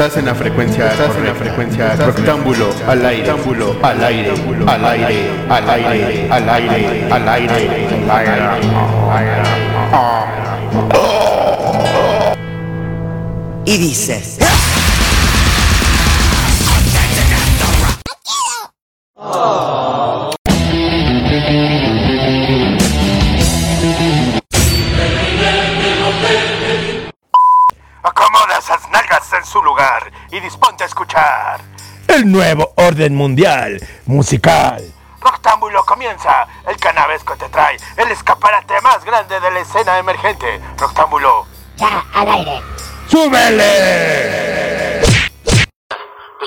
Estás 0.00 0.16
en 0.16 0.24
la 0.24 0.34
frecuencia, 0.34 0.90
estás 0.90 1.14
en 1.14 1.26
la 1.26 1.34
frecuencia 1.34 1.94
rectángulo 1.94 2.70
al 2.88 3.04
aire, 3.04 3.28
rectángulo 3.28 3.76
al 3.82 4.02
aire, 4.02 4.32
al 4.66 4.84
aire, 4.86 5.46
al 5.50 5.68
aire, 5.68 6.32
al 6.32 6.48
aire, 6.48 7.12
al 7.12 7.28
aire, 7.28 7.86
al 8.08 8.18
aire. 8.18 8.60
Y 13.66 13.76
dices. 13.76 14.39
Y 30.40 30.44
disponte 30.44 30.84
a 30.84 30.86
escuchar. 30.86 31.60
El 32.08 32.30
nuevo 32.30 32.72
orden 32.76 33.14
mundial 33.14 33.78
musical. 34.06 34.82
Roctámbulo 35.20 35.84
comienza. 35.84 36.46
El 36.66 36.76
canavesco 36.76 37.36
te 37.36 37.48
trae 37.48 37.76
el 37.96 38.10
escaparate 38.10 38.80
más 38.80 39.04
grande 39.04 39.38
de 39.38 39.50
la 39.50 39.60
escena 39.60 39.98
emergente. 39.98 40.60
Roctámbulo. 40.78 41.46
Ya, 41.76 42.04
al 42.14 42.28
aire. 42.28 42.62
¡Súbele! 43.08 45.00
Tú 46.38 46.46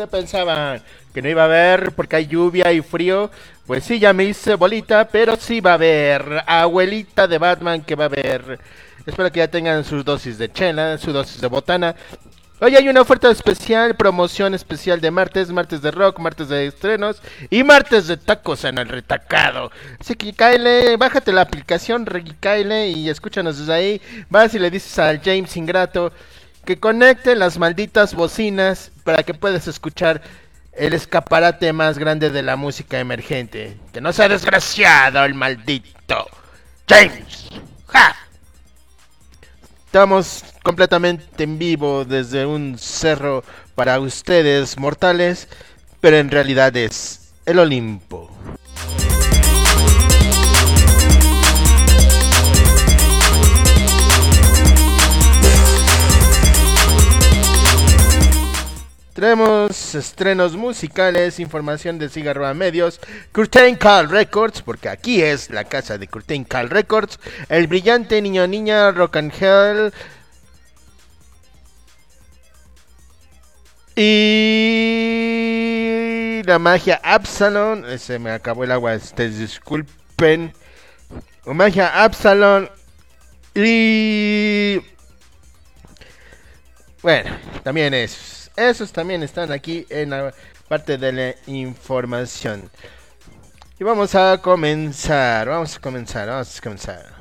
Chicos, 0.00 0.06
¿Qué 0.06 0.06
pensaban? 0.06 0.82
¿Que 1.12 1.22
no 1.22 1.28
iba 1.28 1.42
a 1.42 1.46
haber 1.46 1.92
porque 1.92 2.16
hay 2.16 2.26
lluvia 2.26 2.72
y 2.72 2.80
frío? 2.80 3.30
Pues 3.66 3.84
sí, 3.84 3.98
ya 3.98 4.12
me 4.12 4.24
hice 4.24 4.54
bolita, 4.54 5.08
pero 5.08 5.36
sí 5.36 5.60
va 5.60 5.72
a 5.72 5.74
haber. 5.74 6.42
Abuelita 6.46 7.26
de 7.26 7.38
Batman 7.38 7.82
que 7.82 7.94
va 7.94 8.04
a 8.04 8.06
haber. 8.06 8.58
Espero 9.04 9.30
que 9.30 9.38
ya 9.38 9.48
tengan 9.48 9.84
sus 9.84 10.04
dosis 10.04 10.38
de 10.38 10.50
chela, 10.50 10.96
su 10.98 11.12
dosis 11.12 11.40
de 11.40 11.48
botana. 11.48 11.94
Hoy 12.62 12.76
hay 12.76 12.88
una 12.88 13.00
oferta 13.00 13.30
especial, 13.30 13.96
promoción 13.96 14.54
especial 14.54 15.00
de 15.00 15.10
martes, 15.10 15.50
martes 15.50 15.80
de 15.80 15.90
rock, 15.90 16.18
martes 16.18 16.48
de 16.48 16.66
estrenos 16.66 17.22
y 17.48 17.64
martes 17.64 18.06
de 18.06 18.18
tacos 18.18 18.64
en 18.64 18.76
el 18.78 18.88
retacado. 18.88 19.70
Así 19.98 20.14
que 20.14 20.34
cáele, 20.34 20.96
bájate 20.96 21.32
la 21.32 21.40
aplicación, 21.40 22.06
cáele 22.38 22.88
y 22.88 23.08
escúchanos 23.08 23.58
desde 23.58 23.72
ahí. 23.72 24.02
Vas 24.28 24.54
y 24.54 24.58
le 24.58 24.70
dices 24.70 24.98
al 24.98 25.20
James 25.22 25.56
Ingrato 25.56 26.12
que 26.70 26.78
conecte 26.78 27.34
las 27.34 27.58
malditas 27.58 28.14
bocinas 28.14 28.92
para 29.02 29.24
que 29.24 29.34
puedas 29.34 29.66
escuchar 29.66 30.22
el 30.70 30.92
escaparate 30.92 31.72
más 31.72 31.98
grande 31.98 32.30
de 32.30 32.44
la 32.44 32.54
música 32.54 33.00
emergente. 33.00 33.76
Que 33.92 34.00
no 34.00 34.12
sea 34.12 34.28
desgraciado 34.28 35.24
el 35.24 35.34
maldito 35.34 36.28
James. 36.88 37.48
¡Ja! 37.86 38.14
Estamos 39.84 40.44
completamente 40.62 41.42
en 41.42 41.58
vivo 41.58 42.04
desde 42.04 42.46
un 42.46 42.78
cerro 42.78 43.42
para 43.74 43.98
ustedes 43.98 44.78
mortales, 44.78 45.48
pero 46.00 46.18
en 46.18 46.30
realidad 46.30 46.76
es 46.76 47.32
el 47.46 47.58
Olimpo. 47.58 48.30
Tenemos 59.20 59.94
estrenos 59.94 60.56
musicales, 60.56 61.38
información 61.40 61.98
de 61.98 62.08
Cigarroa 62.08 62.54
Medios, 62.54 62.98
Curtain 63.32 63.76
Call 63.76 64.08
Records, 64.08 64.62
porque 64.62 64.88
aquí 64.88 65.20
es 65.20 65.50
la 65.50 65.64
casa 65.64 65.98
de 65.98 66.08
Curtain 66.08 66.42
Call 66.44 66.70
Records, 66.70 67.20
El 67.50 67.66
Brillante 67.66 68.22
Niño 68.22 68.46
Niña, 68.46 68.92
Rock 68.92 69.16
and 69.16 69.30
Hell, 69.38 69.92
y 73.94 75.20
la 76.46 76.58
magia 76.58 76.98
Absalon, 77.04 77.98
se 77.98 78.18
me 78.18 78.30
acabó 78.30 78.64
el 78.64 78.72
agua, 78.72 78.94
este, 78.94 79.28
disculpen, 79.28 80.54
magia 81.44 82.02
Absalon 82.04 82.70
y... 83.54 84.80
Bueno, 87.02 87.36
también 87.62 87.92
es 87.92 88.39
esos 88.56 88.92
también 88.92 89.22
están 89.22 89.52
aquí 89.52 89.86
en 89.88 90.10
la 90.10 90.34
parte 90.68 90.98
de 90.98 91.12
la 91.12 91.34
información. 91.46 92.70
Y 93.78 93.84
vamos 93.84 94.14
a 94.14 94.38
comenzar, 94.42 95.48
vamos 95.48 95.76
a 95.76 95.80
comenzar, 95.80 96.28
vamos 96.28 96.58
a 96.58 96.60
comenzar. 96.60 97.20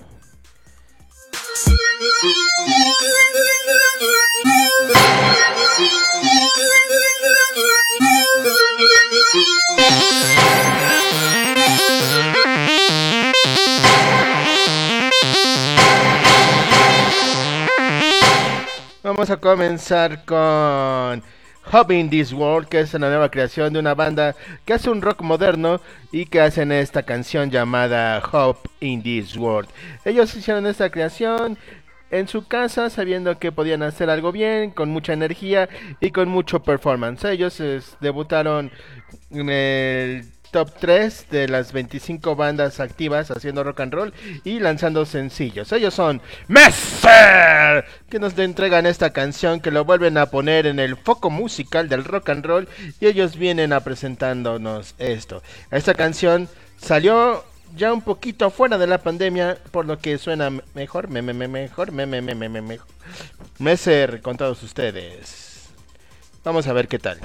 Vamos 19.20 19.32
a 19.32 19.38
comenzar 19.42 20.24
con 20.24 21.22
in 21.90 22.10
This 22.10 22.32
World, 22.32 22.70
que 22.70 22.80
es 22.80 22.94
una 22.94 23.10
nueva 23.10 23.30
creación 23.30 23.74
de 23.74 23.80
una 23.80 23.94
banda 23.94 24.34
que 24.64 24.72
hace 24.72 24.90
un 24.90 25.02
rock 25.02 25.24
moderno 25.24 25.82
y 26.14 26.26
que 26.26 26.40
hacen 26.40 26.72
esta 26.72 27.04
canción 27.04 27.52
llamada 27.52 28.24
Hub 28.32 28.56
in 28.80 29.04
This 29.04 29.36
World. 29.36 29.68
Ellos 30.06 30.34
hicieron 30.36 30.66
esta 30.68 30.90
creación 30.90 31.58
en 32.12 32.30
su 32.30 32.48
casa 32.48 32.90
sabiendo 32.90 33.38
que 33.40 33.52
podían 33.52 33.84
hacer 33.84 34.10
algo 34.10 34.32
bien, 34.32 34.72
con 34.72 34.90
mucha 34.90 35.12
energía 35.12 35.68
y 36.00 36.12
con 36.12 36.30
mucho 36.30 36.64
performance. 36.64 37.26
Ellos 37.26 37.62
debutaron 38.00 38.72
en 39.32 39.50
el 39.50 40.24
top 40.52 40.72
3 40.80 41.28
de 41.30 41.48
las 41.48 41.74
25 41.74 42.36
bandas 42.36 42.80
activas 42.80 43.32
haciendo 43.32 43.64
rock 43.64 43.82
and 43.82 43.94
roll 43.94 44.14
y 44.44 44.60
lanzando 44.60 45.06
sencillos. 45.06 45.72
Ellos 45.72 45.94
son 45.94 46.22
Messer, 46.48 47.86
que 48.10 48.20
nos 48.20 48.38
entregan 48.38 48.86
esta 48.86 49.12
canción 49.12 49.60
que 49.60 49.72
lo 49.72 49.86
vuelven 49.86 50.18
a 50.18 50.28
poner 50.28 50.66
en 50.66 50.80
el 50.80 50.96
foco 50.96 51.30
musical 51.30 51.90
del 51.90 52.04
rock 52.04 52.30
and 52.30 52.46
roll 52.46 52.68
y 53.00 53.08
ellos 53.08 53.38
vienen 53.38 53.74
a 53.74 53.82
presentándonos 53.82 54.96
esto. 54.98 55.42
Esta 55.72 55.94
canción 55.94 56.50
salió 56.78 57.44
ya 57.76 57.94
un 57.94 58.02
poquito 58.02 58.50
fuera 58.50 58.78
de 58.78 58.88
la 58.88 59.00
pandemia, 59.00 59.58
por 59.72 59.86
lo 59.86 60.00
que 60.00 60.18
suena 60.18 60.52
mejor, 60.74 61.08
me, 61.08 61.22
me, 61.22 61.34
me, 61.34 61.48
mejor, 61.48 61.92
me, 61.92 62.06
me, 62.06 62.22
me, 62.22 62.36
me, 62.36 62.50
me, 62.50 62.62
mejor. 62.62 62.88
Messer 63.60 64.22
con 64.22 64.38
todos 64.38 64.64
ustedes. 64.64 65.70
Vamos 66.44 66.68
a 66.68 66.74
ver 66.74 66.88
qué 66.88 67.00
tal. 67.00 67.20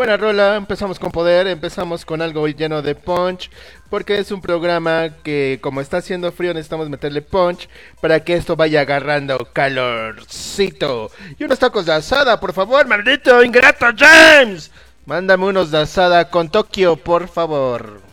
Buena 0.00 0.16
rola, 0.16 0.56
empezamos 0.56 0.98
con 0.98 1.12
poder, 1.12 1.46
empezamos 1.46 2.06
con 2.06 2.22
algo 2.22 2.48
lleno 2.48 2.80
de 2.80 2.94
punch, 2.94 3.50
porque 3.90 4.18
es 4.18 4.32
un 4.32 4.40
programa 4.40 5.10
que 5.22 5.58
como 5.60 5.82
está 5.82 5.98
haciendo 5.98 6.32
frío 6.32 6.54
necesitamos 6.54 6.88
meterle 6.88 7.20
punch 7.20 7.68
para 8.00 8.20
que 8.20 8.32
esto 8.32 8.56
vaya 8.56 8.80
agarrando 8.80 9.36
calorcito. 9.52 11.10
Y 11.38 11.44
unos 11.44 11.58
tacos 11.58 11.84
de 11.84 11.92
asada, 11.92 12.40
por 12.40 12.54
favor, 12.54 12.86
maldito 12.86 13.44
ingrato 13.44 13.88
James. 13.94 14.70
Mándame 15.04 15.44
unos 15.44 15.70
de 15.70 15.80
asada 15.80 16.30
con 16.30 16.48
Tokio, 16.48 16.96
por 16.96 17.28
favor. 17.28 18.09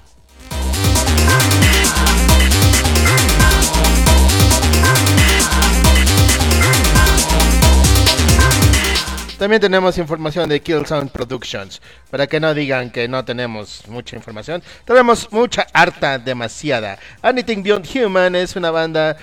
También 9.38 9.62
tenemos 9.62 10.00
información 10.00 10.50
de 10.50 10.60
Kill 10.62 10.88
Sound 10.88 11.12
Productions, 11.12 11.80
para 12.10 12.26
que 12.26 12.40
no 12.40 12.56
digan 12.56 12.90
que 12.90 13.08
no 13.08 13.24
tenemos 13.24 13.88
mucha 13.88 14.16
información. 14.16 14.64
Tenemos 14.84 15.32
mucha, 15.32 15.68
harta, 15.74 16.18
demasiada. 16.18 16.98
Anything 17.22 17.62
Beyond 17.62 17.88
Human 17.96 18.36
es 18.36 18.56
una 18.56 18.72
banda 18.72 19.16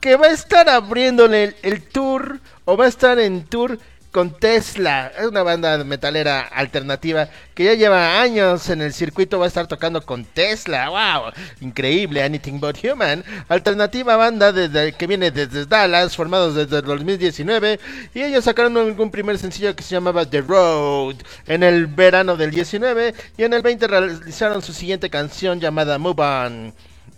que 0.00 0.16
va 0.16 0.26
a 0.26 0.32
estar 0.32 0.68
abriéndole 0.68 1.44
el, 1.44 1.56
el 1.62 1.82
tour, 1.82 2.40
o 2.64 2.76
va 2.76 2.86
a 2.86 2.88
estar 2.88 3.16
en 3.20 3.44
tour 3.44 3.78
con 4.14 4.30
Tesla. 4.30 5.10
Es 5.18 5.26
una 5.26 5.42
banda 5.42 5.82
metalera 5.82 6.42
alternativa 6.42 7.28
que 7.52 7.64
ya 7.64 7.74
lleva 7.74 8.20
años 8.22 8.70
en 8.70 8.80
el 8.80 8.92
circuito. 8.94 9.40
Va 9.40 9.46
a 9.46 9.48
estar 9.48 9.66
tocando 9.66 10.00
con 10.06 10.24
Tesla. 10.24 10.88
¡Wow! 10.88 11.32
Increíble. 11.60 12.22
Anything 12.22 12.60
But 12.60 12.78
Human. 12.84 13.24
Alternativa 13.48 14.16
banda 14.16 14.52
que 14.92 15.06
viene 15.08 15.32
desde 15.32 15.66
Dallas, 15.66 16.14
formados 16.14 16.54
desde 16.54 16.78
el 16.78 16.84
2019. 16.84 17.80
Y 18.14 18.22
ellos 18.22 18.44
sacaron 18.44 18.76
un 18.76 19.10
primer 19.10 19.36
sencillo 19.36 19.74
que 19.74 19.82
se 19.82 19.96
llamaba 19.96 20.24
The 20.24 20.42
Road 20.42 21.16
en 21.48 21.64
el 21.64 21.88
verano 21.88 22.36
del 22.36 22.52
19. 22.52 23.14
Y 23.36 23.42
en 23.42 23.52
el 23.52 23.62
20 23.62 23.88
realizaron 23.88 24.62
su 24.62 24.72
siguiente 24.72 25.10
canción 25.10 25.58
llamada 25.58 25.98
Move 25.98 26.22
On 26.22 26.74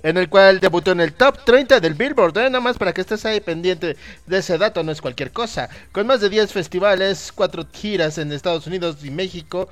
en 0.06 0.16
el 0.16 0.28
cual 0.28 0.60
debutó 0.60 0.92
en 0.92 1.00
el 1.00 1.14
top 1.14 1.44
30 1.44 1.80
del 1.80 1.94
Billboard, 1.94 2.38
¿eh? 2.38 2.42
nada 2.44 2.60
más 2.60 2.78
para 2.78 2.92
que 2.92 3.00
estés 3.00 3.24
ahí 3.24 3.40
pendiente 3.40 3.96
de 4.24 4.38
ese 4.38 4.56
dato, 4.56 4.84
no 4.84 4.92
es 4.92 5.00
cualquier 5.00 5.32
cosa. 5.32 5.68
Con 5.90 6.06
más 6.06 6.20
de 6.20 6.28
10 6.28 6.52
festivales, 6.52 7.32
4 7.34 7.66
giras 7.72 8.16
en 8.18 8.30
Estados 8.30 8.68
Unidos 8.68 8.98
y 9.02 9.10
México, 9.10 9.68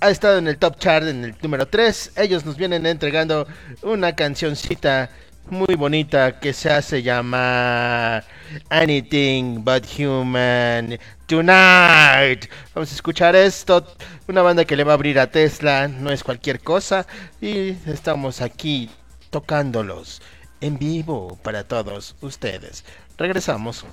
ha 0.00 0.08
estado 0.08 0.38
en 0.38 0.48
el 0.48 0.56
top 0.56 0.78
chart 0.78 1.06
en 1.06 1.24
el 1.24 1.34
número 1.42 1.68
3. 1.68 2.12
Ellos 2.16 2.46
nos 2.46 2.56
vienen 2.56 2.86
entregando 2.86 3.46
una 3.82 4.16
cancioncita 4.16 5.10
muy 5.50 5.74
bonita 5.74 6.40
que 6.40 6.54
se 6.54 6.70
hace 6.70 7.02
llamar 7.02 8.24
Anything 8.70 9.62
But 9.62 9.84
Human 9.98 10.98
Tonight. 11.26 12.46
Vamos 12.74 12.90
a 12.90 12.94
escuchar 12.94 13.36
esto. 13.36 13.86
Una 14.26 14.40
banda 14.40 14.64
que 14.64 14.74
le 14.74 14.84
va 14.84 14.92
a 14.92 14.94
abrir 14.94 15.20
a 15.20 15.30
Tesla, 15.30 15.86
no 15.86 16.10
es 16.10 16.24
cualquier 16.24 16.60
cosa. 16.60 17.06
Y 17.42 17.76
estamos 17.86 18.40
aquí 18.40 18.88
tocándolos 19.34 20.22
en 20.60 20.78
vivo 20.78 21.36
para 21.42 21.64
todos 21.64 22.14
ustedes. 22.20 22.84
Regresamos. 23.18 23.84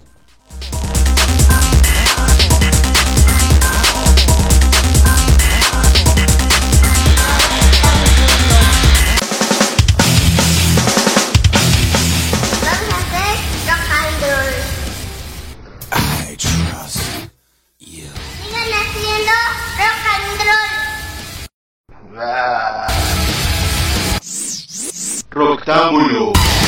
Sigan 18.48 18.74
haciendo 18.78 19.34
rock 19.80 20.06
and 20.14 20.38
roll. 20.46 20.70
Roctámbulo. 22.14 23.11
I'll 25.34 26.61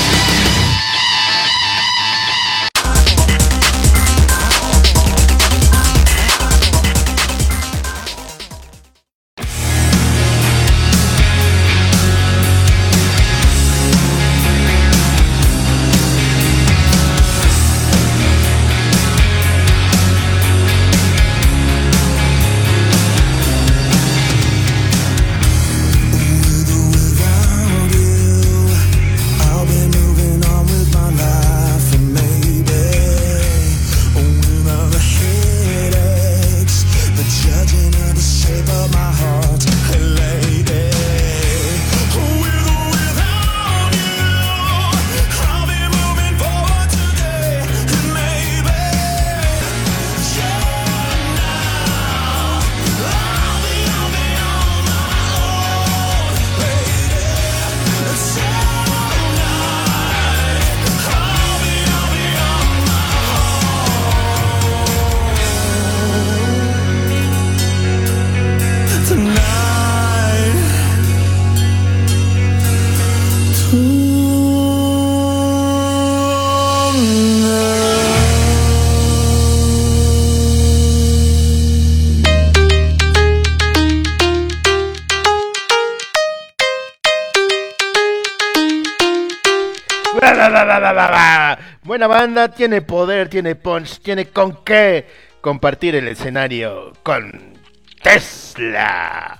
Buena 91.83 92.07
banda, 92.07 92.47
tiene 92.47 92.81
poder, 92.81 93.27
tiene 93.29 93.55
punch, 93.55 93.99
tiene 93.99 94.27
con 94.27 94.63
qué 94.63 95.05
compartir 95.41 95.95
el 95.95 96.07
escenario 96.07 96.93
con 97.03 97.57
Tesla. 98.01 99.39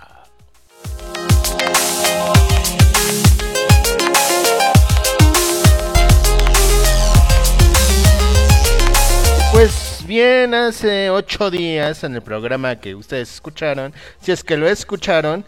Pues 9.53 10.03
bien, 10.05 10.53
hace 10.53 11.09
ocho 11.09 11.49
días 11.49 12.03
en 12.03 12.15
el 12.15 12.21
programa 12.21 12.75
que 12.75 12.95
ustedes 12.95 13.31
escucharon, 13.35 13.93
si 14.19 14.33
es 14.33 14.43
que 14.43 14.57
lo 14.57 14.67
escucharon, 14.67 15.45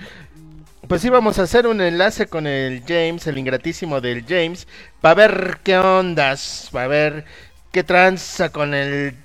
pues 0.87 1.03
íbamos 1.05 1.39
a 1.39 1.43
hacer 1.43 1.67
un 1.67 1.81
enlace 1.81 2.27
con 2.27 2.47
el 2.47 2.83
James, 2.87 3.27
el 3.27 3.37
ingratísimo 3.37 4.01
del 4.01 4.25
James, 4.25 4.67
para 5.01 5.15
ver 5.15 5.59
qué 5.63 5.77
ondas, 5.77 6.69
para 6.71 6.87
ver 6.87 7.25
qué 7.71 7.83
tranza 7.83 8.49
con 8.49 8.73
el 8.73 9.15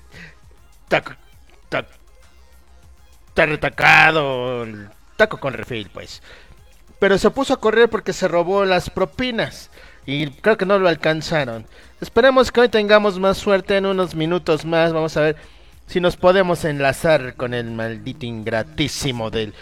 taco, 0.87 1.13
taco, 1.69 1.89
está 3.27 3.45
retacado, 3.45 4.63
el 4.63 4.89
taco 5.17 5.39
con 5.39 5.53
refil, 5.53 5.89
pues. 5.93 6.21
Pero 6.99 7.17
se 7.17 7.31
puso 7.31 7.53
a 7.53 7.59
correr 7.59 7.89
porque 7.89 8.13
se 8.13 8.27
robó 8.27 8.65
las 8.65 8.89
propinas 8.89 9.71
y 10.05 10.29
creo 10.29 10.57
que 10.57 10.65
no 10.65 10.79
lo 10.79 10.89
alcanzaron. 10.89 11.65
Esperemos 11.99 12.51
que 12.51 12.61
hoy 12.61 12.69
tengamos 12.69 13.19
más 13.19 13.37
suerte 13.37 13.77
en 13.77 13.85
unos 13.85 14.15
minutos 14.15 14.65
más. 14.65 14.93
Vamos 14.93 15.17
a 15.17 15.21
ver 15.21 15.35
si 15.91 15.99
nos 15.99 16.15
podemos 16.15 16.63
enlazar 16.63 17.35
con 17.35 17.53
el 17.53 17.69
maldito 17.69 18.25
ingratísimo 18.25 19.29
del 19.29 19.53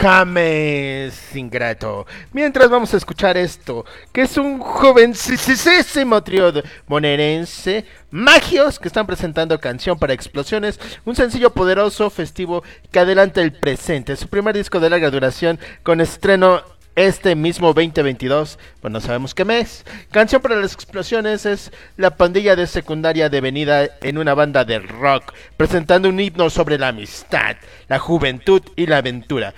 James 0.00 1.36
Ingrato. 1.36 2.08
Mientras 2.32 2.68
vamos 2.68 2.92
a 2.92 2.96
escuchar 2.96 3.36
esto, 3.36 3.84
que 4.12 4.22
es 4.22 4.36
un 4.36 4.58
jovencísimo 4.58 6.24
trío 6.24 6.50
de 6.50 6.64
bonaerense, 6.88 7.84
Magios, 8.10 8.80
que 8.80 8.88
están 8.88 9.06
presentando 9.06 9.60
canción 9.60 9.96
para 9.96 10.12
explosiones, 10.12 10.80
un 11.04 11.14
sencillo 11.14 11.50
poderoso, 11.52 12.10
festivo, 12.10 12.64
que 12.90 12.98
adelanta 12.98 13.40
el 13.40 13.52
presente. 13.52 14.16
Su 14.16 14.26
primer 14.26 14.56
disco 14.56 14.80
de 14.80 14.90
larga 14.90 15.08
duración, 15.08 15.60
con 15.84 16.00
estreno 16.00 16.64
este 16.96 17.34
mismo 17.34 17.68
2022, 17.68 18.58
pues 18.80 18.92
no 18.92 19.00
sabemos 19.00 19.34
qué 19.34 19.44
mes. 19.44 19.84
Canción 20.10 20.42
para 20.42 20.56
las 20.56 20.74
explosiones 20.74 21.46
es 21.46 21.72
la 21.96 22.16
pandilla 22.16 22.56
de 22.56 22.66
secundaria 22.66 23.28
devenida 23.28 23.88
en 24.02 24.18
una 24.18 24.34
banda 24.34 24.64
de 24.64 24.80
rock, 24.80 25.32
presentando 25.56 26.08
un 26.08 26.20
himno 26.20 26.50
sobre 26.50 26.78
la 26.78 26.88
amistad, 26.88 27.56
la 27.88 27.98
juventud 27.98 28.62
y 28.76 28.86
la 28.86 28.98
aventura. 28.98 29.54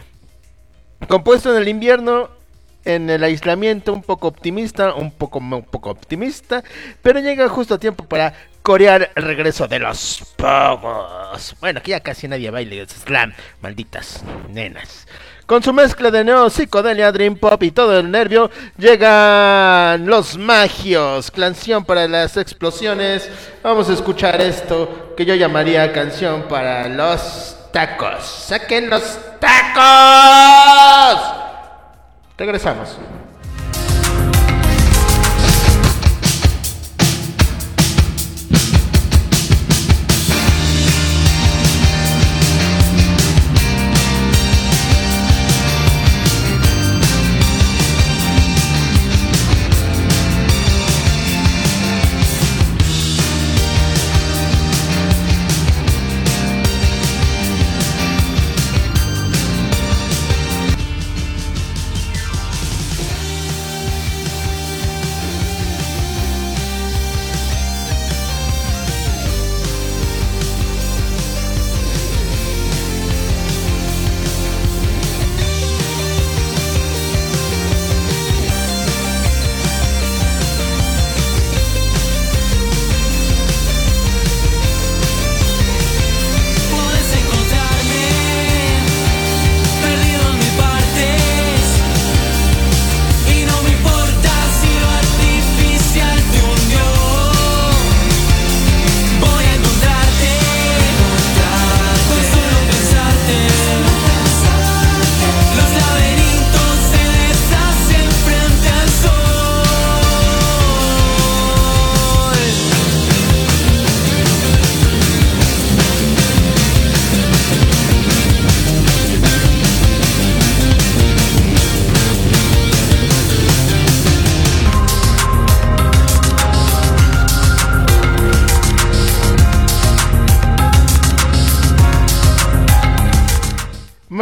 Compuesto 1.09 1.55
en 1.55 1.63
el 1.63 1.69
invierno, 1.69 2.31
en 2.85 3.11
el 3.11 3.25
aislamiento, 3.25 3.93
un 3.93 4.03
poco 4.03 4.29
optimista, 4.29 4.95
un 4.95 5.11
poco, 5.11 5.39
un 5.39 5.63
poco 5.65 5.91
optimista, 5.91 6.63
pero 7.03 7.21
llega 7.21 7.49
justo 7.49 7.75
a 7.75 7.79
tiempo 7.79 8.05
para 8.05 8.35
corear 8.63 9.11
el 9.17 9.23
regreso 9.25 9.67
de 9.67 9.79
los 9.79 10.35
pogos. 10.37 11.57
Bueno, 11.61 11.81
aquí 11.81 11.91
ya 11.91 12.01
casi 12.01 12.29
nadie 12.29 12.51
baila 12.51 12.87
slam, 12.87 13.33
malditas 13.61 14.23
nenas. 14.51 15.07
Con 15.53 15.63
su 15.63 15.75
mezcla 15.75 16.11
de 16.11 16.25
neo, 16.25 16.49
psicodelia, 16.49 17.13
dream 17.13 17.37
pop 17.37 17.63
y 17.63 17.73
todo 17.73 17.99
el 17.99 18.11
nervio, 18.11 18.51
llegan 18.79 20.07
los 20.07 20.39
magios. 20.39 21.31
Canción 21.31 21.85
para 21.85 22.09
las 22.09 22.39
explosiones. 22.39 23.29
Vamos 23.63 23.91
a 23.91 23.93
escuchar 23.93 24.41
esto 24.41 25.13
que 25.15 25.27
yo 25.27 25.35
llamaría 25.35 25.93
canción 25.93 26.45
para 26.49 26.89
los 26.89 27.55
tacos. 27.71 28.25
¡Saquen 28.25 28.89
los 28.89 29.03
tacos! 29.41 31.21
Regresamos. 32.39 32.97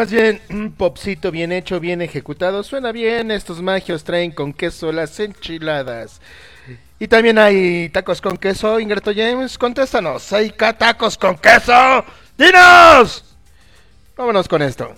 Más 0.01 0.11
bien, 0.11 0.41
un 0.49 0.73
popcito 0.73 1.31
bien 1.31 1.53
hecho, 1.53 1.79
bien 1.79 2.01
ejecutado. 2.01 2.63
Suena 2.63 2.91
bien, 2.91 3.31
estos 3.31 3.61
magios 3.61 4.03
traen 4.03 4.31
con 4.31 4.55
queso 4.55 4.93
las 4.93 5.21
enchiladas. 5.21 6.23
Y 6.99 7.07
también 7.07 7.39
hay 7.39 7.91
tacos 7.91 8.23
con 8.23 8.39
queso, 8.39 8.81
Ingreto 8.81 9.13
James, 9.15 9.59
contéstanos. 9.59 10.33
¿Hay 10.33 10.53
tacos 10.53 11.19
con 11.19 11.37
queso? 11.37 12.03
¡Dinos! 12.39 13.27
Vámonos 14.17 14.49
con 14.49 14.63
esto. 14.63 14.95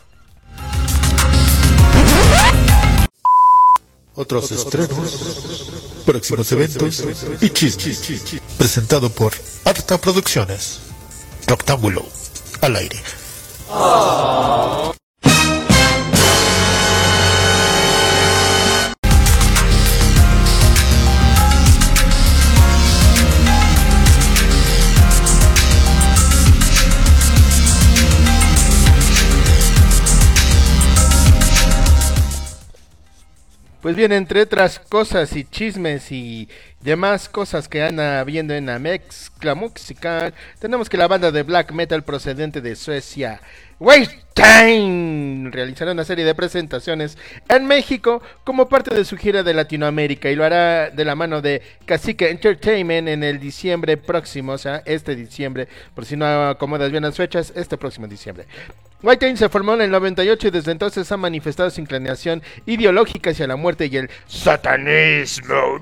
Otros 4.14 4.52
estrenos, 4.52 6.04
próximos 6.06 6.52
eventos 6.52 7.04
y 7.40 7.50
chismes. 7.50 8.40
Presentado 8.56 9.10
por 9.10 9.32
Arta 9.64 9.98
Producciones. 9.98 10.78
Rectángulo 11.48 12.06
al 12.60 12.76
aire. 12.76 13.00
하, 13.72 14.92
Pues 33.82 33.96
bien, 33.96 34.12
entre 34.12 34.42
otras 34.42 34.78
cosas 34.78 35.34
y 35.34 35.42
chismes 35.42 36.12
y 36.12 36.48
demás 36.82 37.28
cosas 37.28 37.66
que 37.66 37.82
anda 37.82 38.20
habiendo 38.20 38.54
en 38.54 38.66
la 38.66 38.78
mezcla 38.78 39.56
musical, 39.56 40.32
tenemos 40.60 40.88
que 40.88 40.96
la 40.96 41.08
banda 41.08 41.32
de 41.32 41.42
black 41.42 41.72
metal 41.72 42.04
procedente 42.04 42.60
de 42.60 42.76
Suecia, 42.76 43.40
Time 44.34 45.50
realizará 45.50 45.90
una 45.90 46.04
serie 46.04 46.24
de 46.24 46.34
presentaciones 46.36 47.18
en 47.48 47.66
México 47.66 48.22
como 48.44 48.68
parte 48.68 48.94
de 48.94 49.04
su 49.04 49.16
gira 49.16 49.42
de 49.42 49.52
Latinoamérica 49.52 50.30
y 50.30 50.36
lo 50.36 50.44
hará 50.44 50.90
de 50.90 51.04
la 51.04 51.16
mano 51.16 51.42
de 51.42 51.60
Cacique 51.84 52.30
Entertainment 52.30 53.08
en 53.08 53.24
el 53.24 53.40
diciembre 53.40 53.96
próximo, 53.96 54.52
o 54.52 54.58
sea, 54.58 54.84
este 54.86 55.16
diciembre, 55.16 55.66
por 55.92 56.06
si 56.06 56.16
no 56.16 56.50
acomodas 56.50 56.92
bien 56.92 57.02
las 57.02 57.16
fechas, 57.16 57.52
este 57.56 57.76
próximo 57.76 58.06
diciembre. 58.06 58.46
White 59.02 59.36
se 59.36 59.48
formó 59.48 59.74
en 59.74 59.82
el 59.82 59.90
98 59.90 60.48
y 60.48 60.50
desde 60.50 60.70
entonces 60.70 61.10
ha 61.10 61.16
manifestado 61.16 61.68
su 61.70 61.80
inclinación 61.80 62.42
ideológica 62.66 63.30
hacia 63.30 63.48
la 63.48 63.56
muerte 63.56 63.86
y 63.86 63.96
el 63.96 64.08
satanismo, 64.26 65.80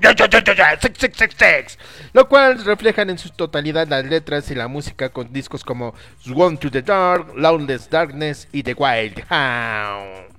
lo 2.13 2.27
cual 2.27 2.65
reflejan 2.65 3.11
en 3.11 3.19
su 3.19 3.29
totalidad 3.29 3.87
las 3.87 4.05
letras 4.05 4.49
y 4.49 4.55
la 4.55 4.67
música 4.67 5.09
con 5.09 5.31
discos 5.31 5.63
como 5.63 5.93
Swan 6.19 6.57
to 6.57 6.71
the 6.71 6.81
Dark, 6.81 7.33
Loudless 7.35 7.89
Darkness 7.89 8.47
y 8.51 8.63
The 8.63 8.73
Wild 8.73 9.23
Hound. 9.29 10.31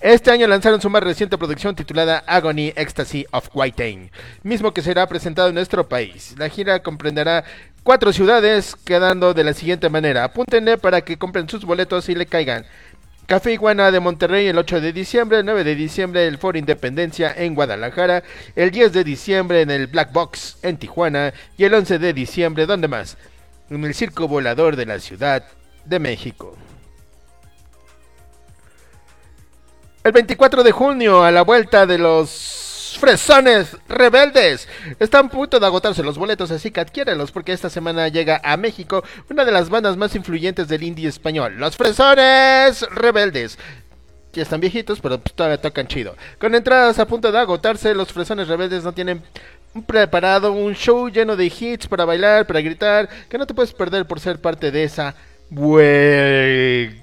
Este 0.00 0.30
año 0.30 0.46
lanzaron 0.46 0.80
su 0.80 0.90
más 0.90 1.02
reciente 1.02 1.38
producción 1.38 1.74
titulada 1.74 2.22
Agony 2.26 2.72
Ecstasy 2.76 3.26
of 3.30 3.48
White 3.54 4.10
mismo 4.42 4.74
que 4.74 4.82
será 4.82 5.06
presentado 5.06 5.48
en 5.48 5.54
nuestro 5.54 5.88
país. 5.88 6.34
La 6.38 6.48
gira 6.48 6.82
comprenderá 6.82 7.44
cuatro 7.84 8.12
ciudades, 8.12 8.74
quedando 8.84 9.34
de 9.34 9.44
la 9.44 9.52
siguiente 9.52 9.88
manera. 9.88 10.24
Apúntenle 10.24 10.78
para 10.78 11.02
que 11.02 11.18
compren 11.18 11.48
sus 11.48 11.64
boletos 11.64 12.08
y 12.08 12.16
le 12.16 12.26
caigan. 12.26 12.66
Café 13.26 13.52
Iguana 13.52 13.90
de 13.90 14.00
Monterrey 14.00 14.46
el 14.48 14.58
8 14.58 14.80
de 14.80 14.92
diciembre, 14.92 15.38
el 15.38 15.46
9 15.46 15.64
de 15.64 15.74
diciembre 15.74 16.26
el 16.26 16.36
Foro 16.36 16.58
Independencia 16.58 17.32
en 17.34 17.54
Guadalajara, 17.54 18.22
el 18.56 18.70
10 18.70 18.92
de 18.92 19.04
diciembre 19.04 19.62
en 19.62 19.70
el 19.70 19.86
Black 19.86 20.12
Box 20.12 20.58
en 20.62 20.76
Tijuana 20.76 21.32
y 21.56 21.64
el 21.64 21.72
11 21.72 21.98
de 21.98 22.12
diciembre, 22.12 22.66
¿dónde 22.66 22.88
más? 22.88 23.16
En 23.70 23.82
el 23.84 23.94
Circo 23.94 24.28
Volador 24.28 24.76
de 24.76 24.84
la 24.84 24.98
Ciudad 24.98 25.44
de 25.86 25.98
México. 25.98 26.54
El 30.02 30.12
24 30.12 30.62
de 30.62 30.72
junio, 30.72 31.24
a 31.24 31.30
la 31.30 31.42
vuelta 31.42 31.86
de 31.86 31.96
los 31.96 32.63
fresones 32.98 33.76
rebeldes. 33.88 34.68
Están 34.98 35.26
a 35.26 35.28
punto 35.30 35.60
de 35.60 35.66
agotarse 35.66 36.02
los 36.02 36.18
boletos, 36.18 36.50
así 36.50 36.70
que 36.70 36.80
adquiérelos 36.80 37.32
porque 37.32 37.52
esta 37.52 37.70
semana 37.70 38.08
llega 38.08 38.40
a 38.44 38.56
México 38.56 39.04
una 39.30 39.44
de 39.44 39.52
las 39.52 39.70
bandas 39.70 39.96
más 39.96 40.14
influyentes 40.14 40.68
del 40.68 40.82
indie 40.82 41.08
español, 41.08 41.54
los 41.58 41.76
fresones 41.76 42.82
rebeldes. 42.90 43.58
Ya 44.32 44.42
están 44.42 44.60
viejitos, 44.60 45.00
pero 45.00 45.20
pues 45.20 45.34
todavía 45.34 45.60
tocan 45.60 45.86
chido. 45.86 46.16
Con 46.40 46.54
entradas 46.56 46.98
a 46.98 47.06
punto 47.06 47.30
de 47.30 47.38
agotarse, 47.38 47.94
los 47.94 48.12
fresones 48.12 48.48
rebeldes 48.48 48.82
no 48.82 48.92
tienen 48.92 49.22
preparado 49.86 50.52
un 50.52 50.74
show 50.74 51.08
lleno 51.08 51.36
de 51.36 51.46
hits 51.46 51.86
para 51.86 52.04
bailar, 52.04 52.46
para 52.46 52.60
gritar, 52.60 53.08
que 53.28 53.38
no 53.38 53.46
te 53.46 53.54
puedes 53.54 53.72
perder 53.72 54.06
por 54.06 54.20
ser 54.20 54.40
parte 54.40 54.70
de 54.70 54.84
esa 54.84 55.14
vuelta. 55.50 56.94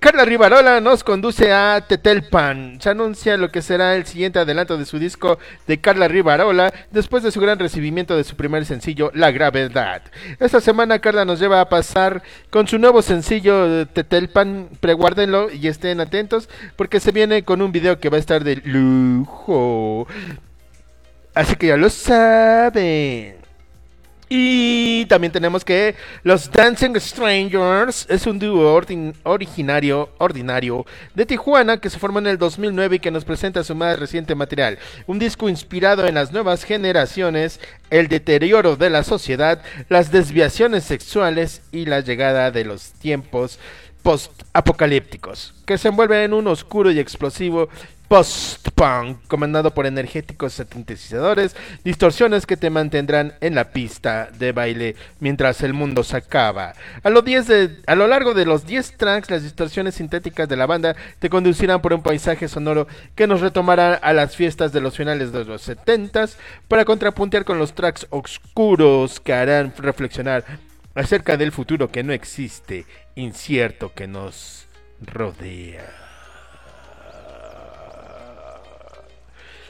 Carla 0.00 0.24
Rivarola 0.24 0.80
nos 0.80 1.04
conduce 1.04 1.52
a 1.52 1.84
Tetelpan. 1.86 2.80
Se 2.80 2.88
anuncia 2.88 3.36
lo 3.36 3.50
que 3.50 3.60
será 3.60 3.94
el 3.96 4.06
siguiente 4.06 4.38
adelanto 4.38 4.78
de 4.78 4.86
su 4.86 4.98
disco 4.98 5.38
de 5.66 5.78
Carla 5.78 6.08
Rivarola 6.08 6.72
después 6.90 7.22
de 7.22 7.30
su 7.30 7.38
gran 7.38 7.58
recibimiento 7.58 8.16
de 8.16 8.24
su 8.24 8.34
primer 8.34 8.64
sencillo, 8.64 9.10
La 9.12 9.30
Gravedad. 9.30 10.00
Esta 10.38 10.62
semana 10.62 11.00
Carla 11.00 11.26
nos 11.26 11.38
lleva 11.38 11.60
a 11.60 11.68
pasar 11.68 12.22
con 12.48 12.66
su 12.66 12.78
nuevo 12.78 13.02
sencillo 13.02 13.86
Tetelpan. 13.88 14.70
Preguárdenlo 14.80 15.50
y 15.50 15.68
estén 15.68 16.00
atentos 16.00 16.48
porque 16.76 16.98
se 16.98 17.12
viene 17.12 17.44
con 17.44 17.60
un 17.60 17.70
video 17.70 18.00
que 18.00 18.08
va 18.08 18.16
a 18.16 18.20
estar 18.20 18.42
de 18.42 18.56
lujo. 18.56 20.08
Así 21.34 21.56
que 21.56 21.66
ya 21.66 21.76
lo 21.76 21.90
saben. 21.90 23.39
Y 24.32 25.06
también 25.06 25.32
tenemos 25.32 25.64
que 25.64 25.96
los 26.22 26.52
Dancing 26.52 26.94
Strangers 27.00 28.06
es 28.08 28.28
un 28.28 28.38
dúo 28.38 28.80
originario, 29.24 30.10
ordinario 30.18 30.86
de 31.16 31.26
Tijuana 31.26 31.78
que 31.78 31.90
se 31.90 31.98
formó 31.98 32.20
en 32.20 32.28
el 32.28 32.38
2009 32.38 32.94
y 32.94 32.98
que 33.00 33.10
nos 33.10 33.24
presenta 33.24 33.64
su 33.64 33.74
más 33.74 33.98
reciente 33.98 34.36
material. 34.36 34.78
Un 35.08 35.18
disco 35.18 35.48
inspirado 35.48 36.06
en 36.06 36.14
las 36.14 36.30
nuevas 36.30 36.62
generaciones, 36.62 37.58
el 37.90 38.06
deterioro 38.06 38.76
de 38.76 38.90
la 38.90 39.02
sociedad, 39.02 39.64
las 39.88 40.12
desviaciones 40.12 40.84
sexuales 40.84 41.62
y 41.72 41.86
la 41.86 41.98
llegada 41.98 42.52
de 42.52 42.64
los 42.64 42.92
tiempos 42.92 43.58
post-apocalípticos, 44.02 45.54
que 45.66 45.78
se 45.78 45.88
envuelve 45.88 46.24
en 46.24 46.32
un 46.34 46.46
oscuro 46.46 46.90
y 46.90 46.98
explosivo 46.98 47.68
post-punk, 48.08 49.18
comandado 49.28 49.72
por 49.72 49.86
energéticos 49.86 50.54
sintetizadores, 50.54 51.54
distorsiones 51.84 52.44
que 52.44 52.56
te 52.56 52.68
mantendrán 52.68 53.34
en 53.40 53.54
la 53.54 53.70
pista 53.70 54.30
de 54.36 54.50
baile 54.50 54.96
mientras 55.20 55.62
el 55.62 55.74
mundo 55.74 56.02
se 56.02 56.16
acaba. 56.16 56.72
A 57.04 57.10
lo, 57.10 57.22
10 57.22 57.46
de- 57.46 57.76
a 57.86 57.94
lo 57.94 58.08
largo 58.08 58.34
de 58.34 58.46
los 58.46 58.66
10 58.66 58.96
tracks, 58.96 59.30
las 59.30 59.44
distorsiones 59.44 59.94
sintéticas 59.94 60.48
de 60.48 60.56
la 60.56 60.66
banda 60.66 60.96
te 61.20 61.30
conducirán 61.30 61.80
por 61.80 61.92
un 61.92 62.02
paisaje 62.02 62.48
sonoro 62.48 62.88
que 63.14 63.28
nos 63.28 63.40
retomará 63.42 63.94
a 63.94 64.12
las 64.12 64.34
fiestas 64.34 64.72
de 64.72 64.80
los 64.80 64.96
finales 64.96 65.30
de 65.30 65.44
los 65.44 65.68
70s 65.68 66.34
para 66.66 66.84
contrapuntear 66.84 67.44
con 67.44 67.58
los 67.60 67.74
tracks 67.74 68.08
oscuros 68.10 69.20
que 69.20 69.32
harán 69.34 69.72
reflexionar 69.78 70.44
acerca 70.96 71.36
del 71.36 71.52
futuro 71.52 71.88
que 71.92 72.02
no 72.02 72.12
existe, 72.12 72.84
incierto 73.20 73.92
que 73.94 74.06
nos 74.06 74.66
rodea. 75.00 76.00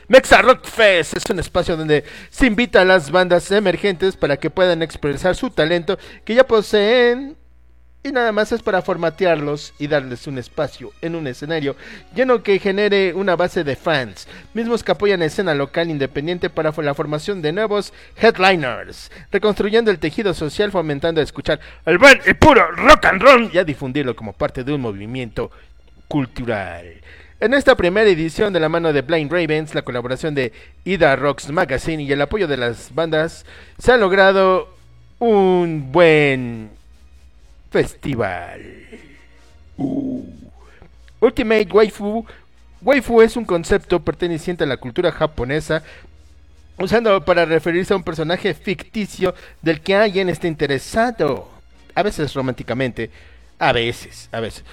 Mexa 0.08 0.42
Rock 0.42 0.66
Fest 0.66 1.16
es 1.16 1.24
un 1.30 1.38
espacio 1.38 1.76
donde 1.76 2.02
se 2.30 2.46
invita 2.46 2.80
a 2.80 2.84
las 2.84 3.12
bandas 3.12 3.48
emergentes 3.52 4.16
para 4.16 4.38
que 4.38 4.50
puedan 4.50 4.82
expresar 4.82 5.36
su 5.36 5.50
talento 5.50 5.98
que 6.24 6.34
ya 6.34 6.44
poseen 6.48 7.36
y 8.02 8.12
nada 8.12 8.32
más 8.32 8.50
es 8.52 8.62
para 8.62 8.80
formatearlos 8.80 9.74
y 9.78 9.86
darles 9.86 10.26
un 10.26 10.38
espacio 10.38 10.90
en 11.02 11.14
un 11.14 11.26
escenario 11.26 11.76
lleno 12.14 12.42
que 12.42 12.58
genere 12.58 13.12
una 13.12 13.36
base 13.36 13.62
de 13.62 13.76
fans, 13.76 14.26
mismos 14.54 14.82
que 14.82 14.92
apoyan 14.92 15.22
escena 15.22 15.54
local 15.54 15.90
independiente 15.90 16.48
para 16.48 16.72
la 16.74 16.94
formación 16.94 17.42
de 17.42 17.52
nuevos 17.52 17.92
headliners, 18.16 19.10
reconstruyendo 19.30 19.90
el 19.90 19.98
tejido 19.98 20.32
social, 20.32 20.72
fomentando 20.72 21.20
a 21.20 21.24
escuchar 21.24 21.60
el 21.84 21.98
buen 21.98 22.20
y 22.26 22.32
puro 22.32 22.70
rock 22.72 23.04
and 23.04 23.22
roll 23.22 23.50
y 23.52 23.58
a 23.58 23.64
difundirlo 23.64 24.16
como 24.16 24.32
parte 24.32 24.64
de 24.64 24.72
un 24.72 24.80
movimiento 24.80 25.50
cultural. 26.08 27.02
En 27.38 27.54
esta 27.54 27.74
primera 27.74 28.08
edición 28.08 28.52
de 28.52 28.60
la 28.60 28.68
mano 28.68 28.92
de 28.92 29.02
Blind 29.02 29.30
Ravens, 29.30 29.74
la 29.74 29.82
colaboración 29.82 30.34
de 30.34 30.52
Ida 30.84 31.16
Rocks 31.16 31.50
Magazine 31.50 32.02
y 32.02 32.12
el 32.12 32.20
apoyo 32.20 32.48
de 32.48 32.56
las 32.56 32.94
bandas, 32.94 33.44
se 33.78 33.92
ha 33.92 33.96
logrado 33.96 34.74
un 35.18 35.92
buen 35.92 36.79
festival. 37.70 38.60
Uh. 39.76 40.24
Ultimate 41.20 41.68
Waifu. 41.72 42.26
Waifu 42.82 43.20
es 43.22 43.36
un 43.36 43.44
concepto 43.44 44.00
perteneciente 44.00 44.64
a 44.64 44.66
la 44.66 44.78
cultura 44.78 45.12
japonesa, 45.12 45.82
usando 46.78 47.24
para 47.24 47.44
referirse 47.44 47.92
a 47.92 47.96
un 47.96 48.02
personaje 48.02 48.54
ficticio 48.54 49.34
del 49.60 49.80
que 49.80 49.94
alguien 49.94 50.28
está 50.28 50.46
interesado. 50.48 51.48
A 51.94 52.02
veces 52.02 52.32
románticamente, 52.32 53.10
a 53.58 53.72
veces, 53.72 54.28
a 54.32 54.40
veces. 54.40 54.64